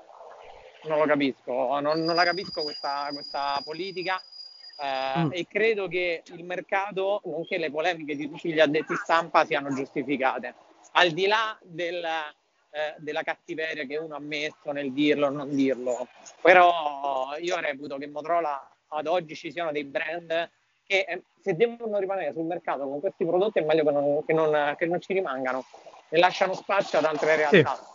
Non 0.87 0.99
lo 0.99 1.05
capisco, 1.05 1.79
non, 1.79 2.03
non 2.03 2.15
la 2.15 2.23
capisco 2.23 2.61
questa, 2.63 3.09
questa 3.11 3.61
politica. 3.63 4.21
Eh, 4.77 5.19
mm. 5.19 5.29
E 5.31 5.47
credo 5.47 5.87
che 5.87 6.23
il 6.25 6.43
mercato, 6.43 7.21
nonché 7.25 7.57
le 7.57 7.71
polemiche 7.71 8.15
di 8.15 8.29
tutti 8.29 8.51
gli 8.51 8.59
addetti 8.59 8.95
stampa, 8.95 9.45
siano 9.45 9.73
giustificate. 9.73 10.53
Al 10.93 11.11
di 11.11 11.27
là 11.27 11.57
del, 11.61 12.03
eh, 12.03 12.95
della 12.97 13.23
cattiveria 13.23 13.85
che 13.85 13.97
uno 13.97 14.15
ha 14.15 14.19
messo 14.19 14.71
nel 14.71 14.91
dirlo 14.91 15.27
o 15.27 15.29
non 15.29 15.49
dirlo. 15.49 16.07
Però 16.41 17.35
io 17.39 17.59
reputo 17.59 17.97
che 17.97 18.07
Motorola 18.07 18.69
ad 18.89 19.07
oggi 19.07 19.35
ci 19.35 19.51
siano 19.51 19.71
dei 19.71 19.85
brand 19.85 20.49
che 20.85 21.05
eh, 21.07 21.23
se 21.41 21.55
devono 21.55 21.97
rimanere 21.97 22.31
sul 22.33 22.45
mercato 22.45 22.87
con 22.87 22.99
questi 22.99 23.25
prodotti 23.25 23.59
è 23.59 23.63
meglio 23.63 23.83
che 23.83 23.91
non, 23.91 24.25
che 24.25 24.33
non, 24.33 24.75
che 24.77 24.85
non 24.85 25.01
ci 25.01 25.13
rimangano 25.13 25.65
e 26.09 26.17
lasciano 26.17 26.53
spazio 26.53 26.99
ad 26.99 27.05
altre 27.05 27.35
realtà. 27.35 27.75
Sì. 27.75 27.94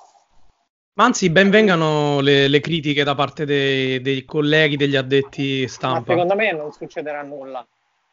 Ma 1.01 1.07
anzi, 1.07 1.31
benvengano 1.31 2.21
le, 2.21 2.47
le 2.47 2.61
critiche 2.61 3.05
da 3.05 3.15
parte 3.15 3.47
dei, 3.47 4.03
dei, 4.03 4.27
colleghi, 4.27 4.77
degli 4.77 4.97
addetti 4.97 5.67
stampa. 5.67 6.01
Ma 6.01 6.05
secondo 6.05 6.35
me 6.35 6.53
non 6.53 6.73
succederà 6.73 7.23
nulla. 7.23 7.67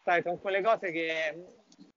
Sai, 0.05 0.21
sono 0.21 0.37
quelle 0.37 0.61
cose 0.61 0.93
che 0.93 1.35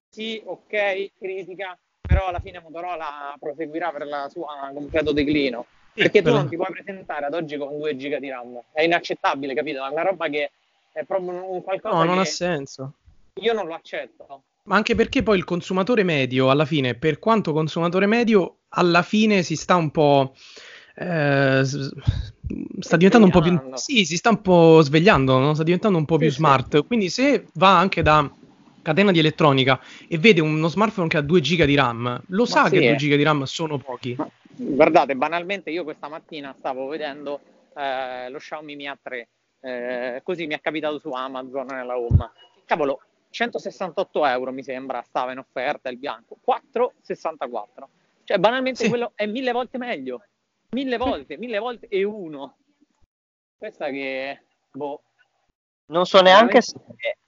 sì, 0.08 0.42
ok, 0.44 1.12
critica, 1.16 1.78
però 2.00 2.26
alla 2.26 2.40
fine 2.40 2.58
Motorola 2.58 3.36
proseguirà 3.38 3.92
per 3.92 4.04
la 4.04 4.28
sua 4.28 4.68
completo 4.74 5.12
declino. 5.12 5.64
Perché 5.94 6.22
tu 6.22 6.32
non 6.32 6.48
ti 6.48 6.56
puoi 6.56 6.72
presentare 6.72 7.26
ad 7.26 7.34
oggi 7.34 7.56
con 7.56 7.78
2 7.78 7.96
giga 7.96 8.18
di 8.18 8.28
RAM. 8.28 8.60
È 8.72 8.82
inaccettabile, 8.82 9.54
capito? 9.54 9.86
È 9.86 9.90
una 9.92 10.02
roba 10.02 10.26
che 10.26 10.50
è 10.90 11.04
proprio 11.04 11.52
un 11.52 11.62
qualcosa 11.62 11.94
No, 11.94 12.02
non 12.02 12.18
ha 12.18 12.24
senso. 12.24 12.94
Io 13.34 13.52
non 13.52 13.68
lo 13.68 13.74
accetto. 13.74 14.42
Ma 14.64 14.74
anche 14.74 14.96
perché 14.96 15.22
poi 15.22 15.38
il 15.38 15.44
consumatore 15.44 16.02
medio, 16.02 16.50
alla 16.50 16.64
fine, 16.64 16.96
per 16.96 17.20
quanto 17.20 17.52
consumatore 17.52 18.06
medio, 18.06 18.56
alla 18.70 19.02
fine 19.02 19.44
si 19.44 19.54
sta 19.54 19.76
un 19.76 19.92
po'... 19.92 20.34
Eh, 21.02 21.62
sta 21.64 22.96
diventando 22.96 23.24
un 23.24 23.32
po' 23.32 23.40
più... 23.40 23.58
Sì, 23.74 24.04
si 24.04 24.18
sta 24.18 24.28
un 24.28 24.42
po' 24.42 24.82
svegliando, 24.82 25.38
no? 25.38 25.54
sta 25.54 25.62
diventando 25.62 25.96
un 25.96 26.04
po' 26.04 26.18
sì, 26.18 26.24
più 26.24 26.30
smart. 26.30 26.76
Sì. 26.76 26.84
Quindi 26.84 27.08
se 27.08 27.46
va 27.54 27.78
anche 27.78 28.02
da 28.02 28.30
catena 28.82 29.10
di 29.10 29.18
elettronica 29.18 29.80
e 30.06 30.18
vede 30.18 30.42
uno 30.42 30.68
smartphone 30.68 31.08
che 31.08 31.16
ha 31.16 31.22
2 31.22 31.40
giga 31.40 31.64
di 31.64 31.74
RAM, 31.74 32.20
lo 32.26 32.42
Ma 32.42 32.48
sa 32.48 32.64
sì, 32.66 32.78
che 32.78 32.88
2 32.88 32.96
giga 32.96 33.16
di 33.16 33.22
RAM 33.22 33.44
sono 33.44 33.78
pochi. 33.78 34.14
Ma, 34.18 34.28
guardate, 34.56 35.16
banalmente 35.16 35.70
io 35.70 35.84
questa 35.84 36.08
mattina 36.08 36.54
stavo 36.58 36.86
vedendo 36.86 37.40
eh, 37.74 38.28
lo 38.28 38.38
Xiaomi 38.38 38.76
Mi 38.76 38.84
A3, 38.84 39.22
eh, 39.60 40.20
così 40.22 40.46
mi 40.46 40.54
è 40.54 40.60
capitato 40.60 40.98
su 40.98 41.10
Amazon 41.12 41.66
nella 41.66 41.96
home. 41.96 42.30
Cavolo, 42.66 43.00
168 43.30 44.26
euro 44.26 44.52
mi 44.52 44.62
sembra, 44.62 45.02
stava 45.06 45.32
in 45.32 45.38
offerta 45.38 45.88
il 45.88 45.96
bianco, 45.96 46.36
4,64. 46.46 47.84
Cioè 48.24 48.38
banalmente 48.38 48.88
quello 48.88 49.12
è 49.14 49.26
mille 49.26 49.50
volte 49.50 49.78
meglio, 49.78 50.22
mille 50.70 50.96
volte, 50.96 51.36
mille 51.36 51.58
volte 51.58 51.88
e 51.88 52.04
uno. 52.04 52.56
Questa 53.56 53.88
che, 53.90 54.42
boh. 54.72 55.02
Non 55.86 56.06
so 56.06 56.20
neanche 56.20 56.62
se 56.62 56.76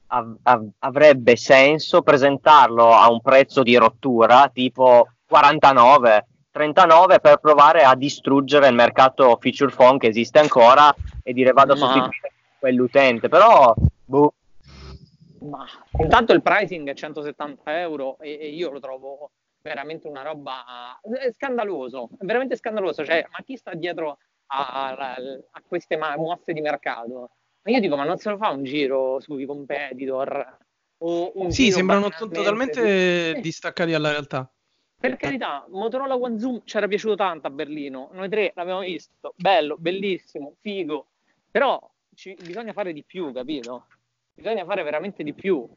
av- 0.06 0.36
av- 0.42 0.70
avrebbe 0.80 1.36
senso 1.36 2.02
presentarlo 2.02 2.92
a 2.92 3.10
un 3.10 3.20
prezzo 3.20 3.62
di 3.62 3.76
rottura 3.76 4.48
tipo 4.52 5.08
49, 5.26 6.26
39 6.50 7.20
per 7.20 7.38
provare 7.38 7.82
a 7.82 7.96
distruggere 7.96 8.68
il 8.68 8.74
mercato 8.74 9.36
feature 9.40 9.74
phone 9.74 9.98
che 9.98 10.06
esiste 10.06 10.38
ancora 10.38 10.94
e 11.22 11.32
dire 11.32 11.52
vado 11.52 11.72
a 11.72 11.76
sostituire 11.76 12.32
quell'utente, 12.58 13.28
però 13.28 13.74
boh. 14.04 14.34
Ma 15.40 15.66
intanto 15.98 16.32
il 16.32 16.40
pricing 16.40 16.88
è 16.88 16.94
170 16.94 17.80
euro 17.80 18.16
e, 18.20 18.38
e 18.40 18.48
io 18.50 18.70
lo 18.70 18.78
trovo 18.78 19.30
veramente 19.62 20.08
una 20.08 20.22
roba 20.22 20.98
è 21.00 21.32
scandaloso, 21.32 22.10
è 22.18 22.24
veramente 22.24 22.56
scandaloso. 22.56 23.04
Cioè, 23.04 23.26
ma 23.30 23.42
chi 23.44 23.56
sta 23.56 23.74
dietro 23.74 24.18
a, 24.46 24.90
a, 24.90 25.62
queste 25.66 25.96
mosse 25.96 26.52
di 26.52 26.60
mercato? 26.60 27.30
Ma 27.62 27.70
io 27.70 27.80
dico, 27.80 27.96
ma 27.96 28.04
non 28.04 28.18
se 28.18 28.30
lo 28.30 28.36
fa 28.36 28.50
un 28.50 28.64
giro 28.64 29.20
sui 29.20 29.46
competitor? 29.46 30.58
O 30.98 31.32
un 31.34 31.50
sì, 31.50 31.70
sembrano 31.70 32.10
totalmente 32.10 33.34
distaccati 33.40 33.90
dalla 33.90 34.10
realtà. 34.10 34.50
Per 35.02 35.16
carità, 35.16 35.66
Motorola 35.68 36.16
One 36.16 36.38
Zoom 36.38 36.62
ci 36.64 36.76
era 36.76 36.86
piaciuto 36.86 37.16
tanto 37.16 37.48
a 37.48 37.50
Berlino. 37.50 38.10
Noi 38.12 38.28
tre 38.28 38.52
l'abbiamo 38.54 38.80
visto, 38.80 39.34
bello, 39.36 39.76
bellissimo, 39.76 40.54
figo. 40.60 41.08
Però 41.50 41.90
ci, 42.14 42.36
bisogna 42.40 42.72
fare 42.72 42.92
di 42.92 43.02
più, 43.02 43.32
capito? 43.32 43.86
Bisogna 44.32 44.64
fare 44.64 44.84
veramente 44.84 45.24
di 45.24 45.34
più. 45.34 45.68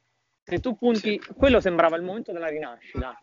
Se 0.43 0.59
tu 0.59 0.75
punti, 0.75 1.19
quello 1.35 1.59
sembrava 1.59 1.95
il 1.95 2.03
momento 2.03 2.31
della 2.31 2.49
rinascita. 2.49 3.19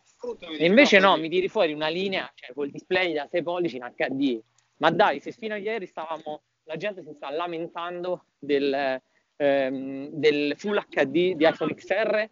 E 0.57 0.65
invece 0.65 0.99
no, 0.99 1.17
mi 1.17 1.27
tiri 1.27 1.49
fuori 1.49 1.73
una 1.73 1.89
linea, 1.89 2.31
cioè 2.33 2.53
col 2.53 2.69
display 2.69 3.11
da 3.13 3.27
6 3.29 3.43
pollici 3.43 3.75
in 3.75 3.91
HD. 3.95 4.41
Ma 4.77 4.89
dai, 4.89 5.19
se 5.19 5.31
fino 5.31 5.53
a 5.53 5.57
ieri 5.57 5.85
stavamo, 5.85 6.41
la 6.63 6.77
gente 6.77 7.03
si 7.03 7.13
sta 7.13 7.29
lamentando 7.29 8.25
del, 8.39 9.01
ehm, 9.35 10.07
del 10.09 10.53
Full 10.57 10.81
HD 10.89 11.35
di 11.35 11.45
iPhone 11.45 11.73
XR 11.73 12.29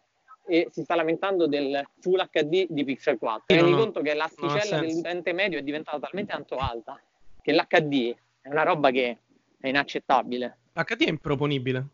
e 0.47 0.67
si 0.71 0.84
sta 0.84 0.95
lamentando 0.95 1.47
del 1.47 1.86
Full 1.99 2.30
HD 2.30 2.67
di 2.69 2.84
Pixel 2.86 3.17
4. 3.17 3.43
Ti 3.47 3.54
Sì, 3.54 3.60
rendi 3.60 3.75
no, 3.75 3.84
conto 3.84 4.01
che 4.01 4.13
l'asticella 4.13 4.80
dell'utente 4.80 5.34
medio 5.34 5.60
è 5.60 5.62
diventata 5.62 5.99
talmente 5.99 6.32
tanto 6.32 6.56
alta 6.56 6.99
che 7.41 7.51
l'HD 7.54 8.15
è 8.41 8.49
una 8.49 8.63
roba 8.63 8.89
che 8.91 9.17
è 9.60 9.67
inaccettabile. 9.67 10.58
HD 10.73 11.06
è 11.06 11.10
improponibile. 11.10 11.86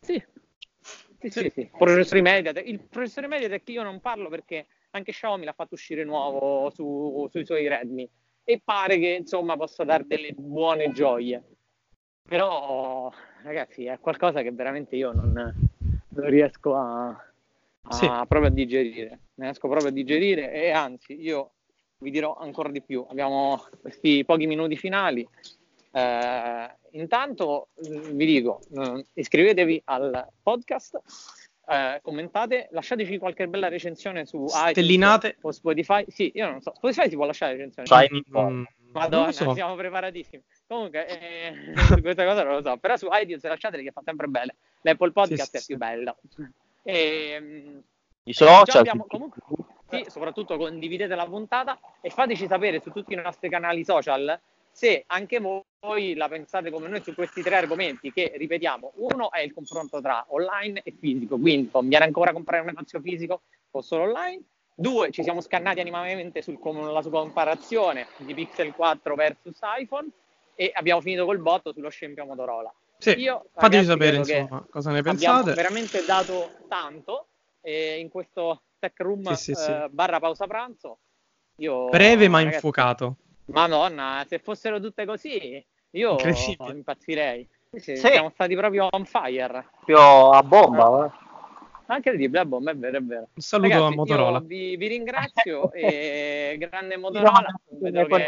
Sì, 0.00 0.22
sì, 1.18 1.30
sì, 1.30 1.50
sì. 1.54 1.70
Processori 1.76 2.20
Mediatek. 2.20 2.66
Il 2.66 2.80
processore 2.80 3.28
Mediatek 3.28 3.68
io 3.68 3.82
non 3.82 4.00
parlo 4.00 4.28
perché 4.28 4.66
anche 4.94 5.12
Xiaomi 5.12 5.44
l'ha 5.44 5.52
fatto 5.52 5.74
uscire 5.74 6.04
nuovo 6.04 6.70
su- 6.70 7.26
sui 7.30 7.44
suoi 7.44 7.66
Redmi 7.68 8.08
e 8.44 8.60
pare 8.64 8.98
che 8.98 9.08
insomma 9.08 9.56
possa 9.56 9.84
dare 9.84 10.06
delle 10.06 10.32
buone 10.32 10.92
gioie. 10.92 11.42
Però 12.22 13.12
ragazzi 13.42 13.84
è 13.86 13.98
qualcosa 13.98 14.42
che 14.42 14.52
veramente 14.52 14.96
io 14.96 15.12
non, 15.12 15.32
non 16.08 16.30
riesco 16.30 16.74
a, 16.74 17.08
a- 17.08 17.90
Sì. 17.90 18.06
proprio 18.06 18.46
a 18.46 18.50
digerire. 18.50 19.08
Non 19.34 19.46
riesco 19.48 19.68
proprio 19.68 19.90
a 19.90 19.92
digerire 19.94 20.52
e 20.52 20.70
anzi 20.70 21.20
io 21.20 21.52
vi 21.98 22.10
dirò 22.10 22.34
ancora 22.36 22.70
di 22.70 22.82
più. 22.82 23.04
Abbiamo 23.08 23.60
questi 23.80 24.24
pochi 24.24 24.46
minuti 24.46 24.76
finali. 24.76 25.28
Eh, 25.90 26.76
intanto 26.92 27.68
mm, 27.86 28.16
vi 28.16 28.26
dico, 28.26 28.60
eh, 28.74 29.04
iscrivetevi 29.14 29.82
al 29.86 30.28
podcast, 30.42 31.00
eh, 31.68 32.00
commentate, 32.02 32.68
lasciateci 32.72 33.18
qualche 33.18 33.46
bella 33.48 33.68
recensione 33.68 34.26
su 34.26 34.46
Stellinate. 34.46 35.28
iTunes 35.28 35.44
o 35.44 35.52
Spotify. 35.52 36.04
Sì, 36.08 36.30
io 36.34 36.50
non 36.50 36.60
so, 36.60 36.72
Spotify 36.74 37.08
si 37.08 37.16
può 37.16 37.24
lasciare 37.26 37.52
recensione. 37.52 37.86
Sai- 37.88 38.08
Mm, 38.10 38.64
Madonna, 38.92 39.32
so. 39.32 39.52
siamo 39.54 39.74
preparatissimi. 39.74 40.42
Comunque, 40.68 41.06
eh, 41.08 41.52
su 41.76 41.94
questa 42.02 42.24
cosa 42.24 42.44
non 42.44 42.54
lo 42.54 42.62
so, 42.62 42.76
però 42.76 42.96
su 42.96 43.08
iTunes 43.10 43.42
lasciateli 43.42 43.82
che 43.82 43.90
fa 43.90 44.02
sempre 44.04 44.28
bene. 44.28 44.54
L'Apple 44.82 45.10
Podcast 45.10 45.50
Sì, 45.50 45.56
è 45.56 45.60
sì, 45.60 45.66
più 45.66 45.74
sì. 45.74 45.80
bello. 45.80 46.16
E, 46.86 47.38
mm, 47.40 47.78
I 48.24 48.32
social. 48.34 48.80
abbiamo- 48.80 49.06
comunque, 49.08 49.40
sì, 49.88 50.04
soprattutto 50.08 50.56
condividete 50.58 51.14
la 51.14 51.24
puntata 51.24 51.78
e 52.02 52.10
fateci 52.10 52.46
sapere 52.46 52.78
su 52.80 52.90
tutti 52.90 53.14
i 53.14 53.16
nostri 53.16 53.48
canali 53.48 53.84
social 53.84 54.38
se 54.74 55.04
anche 55.06 55.38
voi 55.38 56.14
la 56.16 56.28
pensate 56.28 56.70
come 56.72 56.88
noi 56.88 57.00
su 57.00 57.14
questi 57.14 57.42
tre 57.42 57.54
argomenti 57.56 58.12
che 58.12 58.32
ripetiamo. 58.34 58.94
Uno 58.96 59.30
è 59.30 59.38
il 59.40 59.52
confronto 59.54 60.00
tra 60.00 60.24
online 60.30 60.82
e 60.82 60.92
fisico, 60.98 61.38
quindi 61.38 61.70
conviene 61.70 62.04
ancora 62.04 62.32
comprare 62.32 62.62
un 62.62 62.68
negozio 62.68 63.00
fisico 63.00 63.42
o 63.70 63.80
solo 63.82 64.02
online. 64.02 64.42
Due, 64.74 65.12
ci 65.12 65.22
siamo 65.22 65.40
scannati 65.40 65.78
animamente 65.78 66.42
sul 66.42 66.58
com- 66.58 66.90
la 66.90 67.00
sua 67.02 67.12
comparazione 67.12 68.08
di 68.16 68.34
Pixel 68.34 68.74
4 68.74 69.14
versus 69.14 69.60
iPhone 69.78 70.08
e 70.56 70.72
abbiamo 70.74 71.00
finito 71.00 71.24
col 71.24 71.38
botto 71.38 71.72
sullo 71.72 71.88
scempio 71.88 72.24
Motorola. 72.24 72.74
Sì, 72.98 73.10
Io, 73.20 73.44
fateci 73.54 73.84
sapere 73.84 74.16
insomma 74.16 74.66
cosa 74.68 74.90
ne 74.90 74.98
Abbiamo 74.98 75.42
pensate. 75.42 75.54
veramente 75.54 76.04
dato 76.04 76.50
tanto 76.66 77.28
eh, 77.60 78.00
in 78.00 78.08
questo 78.08 78.62
tech 78.80 78.98
room 79.00 79.32
Sì, 79.34 79.54
sì, 79.54 79.54
sì. 79.54 79.70
eh, 79.70 79.88
barra 79.88 80.18
pausa 80.18 80.48
pranzo. 80.48 80.98
Io, 81.58 81.88
Breve 81.90 82.26
ma 82.26 82.38
ragazzi, 82.38 82.54
infuocato. 82.56 83.16
Madonna, 83.46 84.24
se 84.28 84.38
fossero 84.38 84.80
tutte 84.80 85.04
così, 85.04 85.64
io 85.90 86.16
impazzirei. 86.72 87.48
Sì, 87.72 87.80
sì. 87.80 87.96
Siamo 87.96 88.30
stati 88.32 88.54
proprio 88.54 88.88
on 88.90 89.04
fire. 89.04 89.68
Proprio 89.84 90.30
a 90.30 90.42
bomba. 90.42 91.06
eh. 91.06 91.22
Ma 91.86 91.96
Incredibile, 91.96 92.40
è 92.40 92.44
bomba, 92.46 92.70
è 92.70 92.76
vero, 92.76 92.96
è 92.96 93.02
vero. 93.02 93.28
Un 93.34 93.42
saluto 93.42 93.68
Ragazzi, 93.68 93.92
a 93.92 93.96
Motorola. 93.96 94.40
vi, 94.40 94.76
vi 94.76 94.86
ringrazio 94.86 95.70
e 95.74 96.56
grande 96.58 96.96
Motorola. 96.96 97.44
Vedo 97.68 98.06
che 98.06 98.26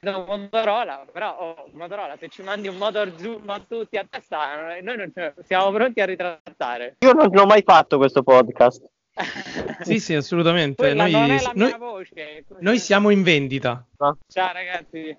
vedo 0.00 0.24
Motorola, 0.26 1.06
però 1.10 1.38
oh, 1.38 1.70
Motorola, 1.72 2.16
se 2.18 2.28
ci 2.28 2.42
mandi 2.42 2.68
un 2.68 2.76
motor 2.76 3.10
zoom 3.16 3.48
a 3.48 3.58
tutti 3.66 3.96
a 3.96 4.06
testa, 4.08 4.78
noi 4.82 4.96
non 4.98 5.32
siamo 5.44 5.70
pronti 5.70 6.00
a 6.02 6.04
ritrattare. 6.04 6.96
Io 6.98 7.12
non 7.12 7.28
l'ho 7.32 7.46
mai 7.46 7.62
fatto 7.62 7.96
questo 7.96 8.22
podcast. 8.22 8.89
Sì, 9.82 9.98
sì, 9.98 10.14
assolutamente. 10.14 10.94
Noi, 10.94 11.10
noi- 11.54 11.74
voce. 11.78 12.44
noi 12.60 12.78
siamo 12.78 13.10
in 13.10 13.22
vendita. 13.22 13.86
Ciao 13.96 14.52
ragazzi. 14.52 15.16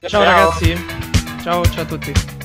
Ciao 0.00 0.22
ragazzi. 0.22 0.74
Ciao, 1.42 1.64
ciao 1.64 1.82
a 1.82 1.86
tutti. 1.86 2.35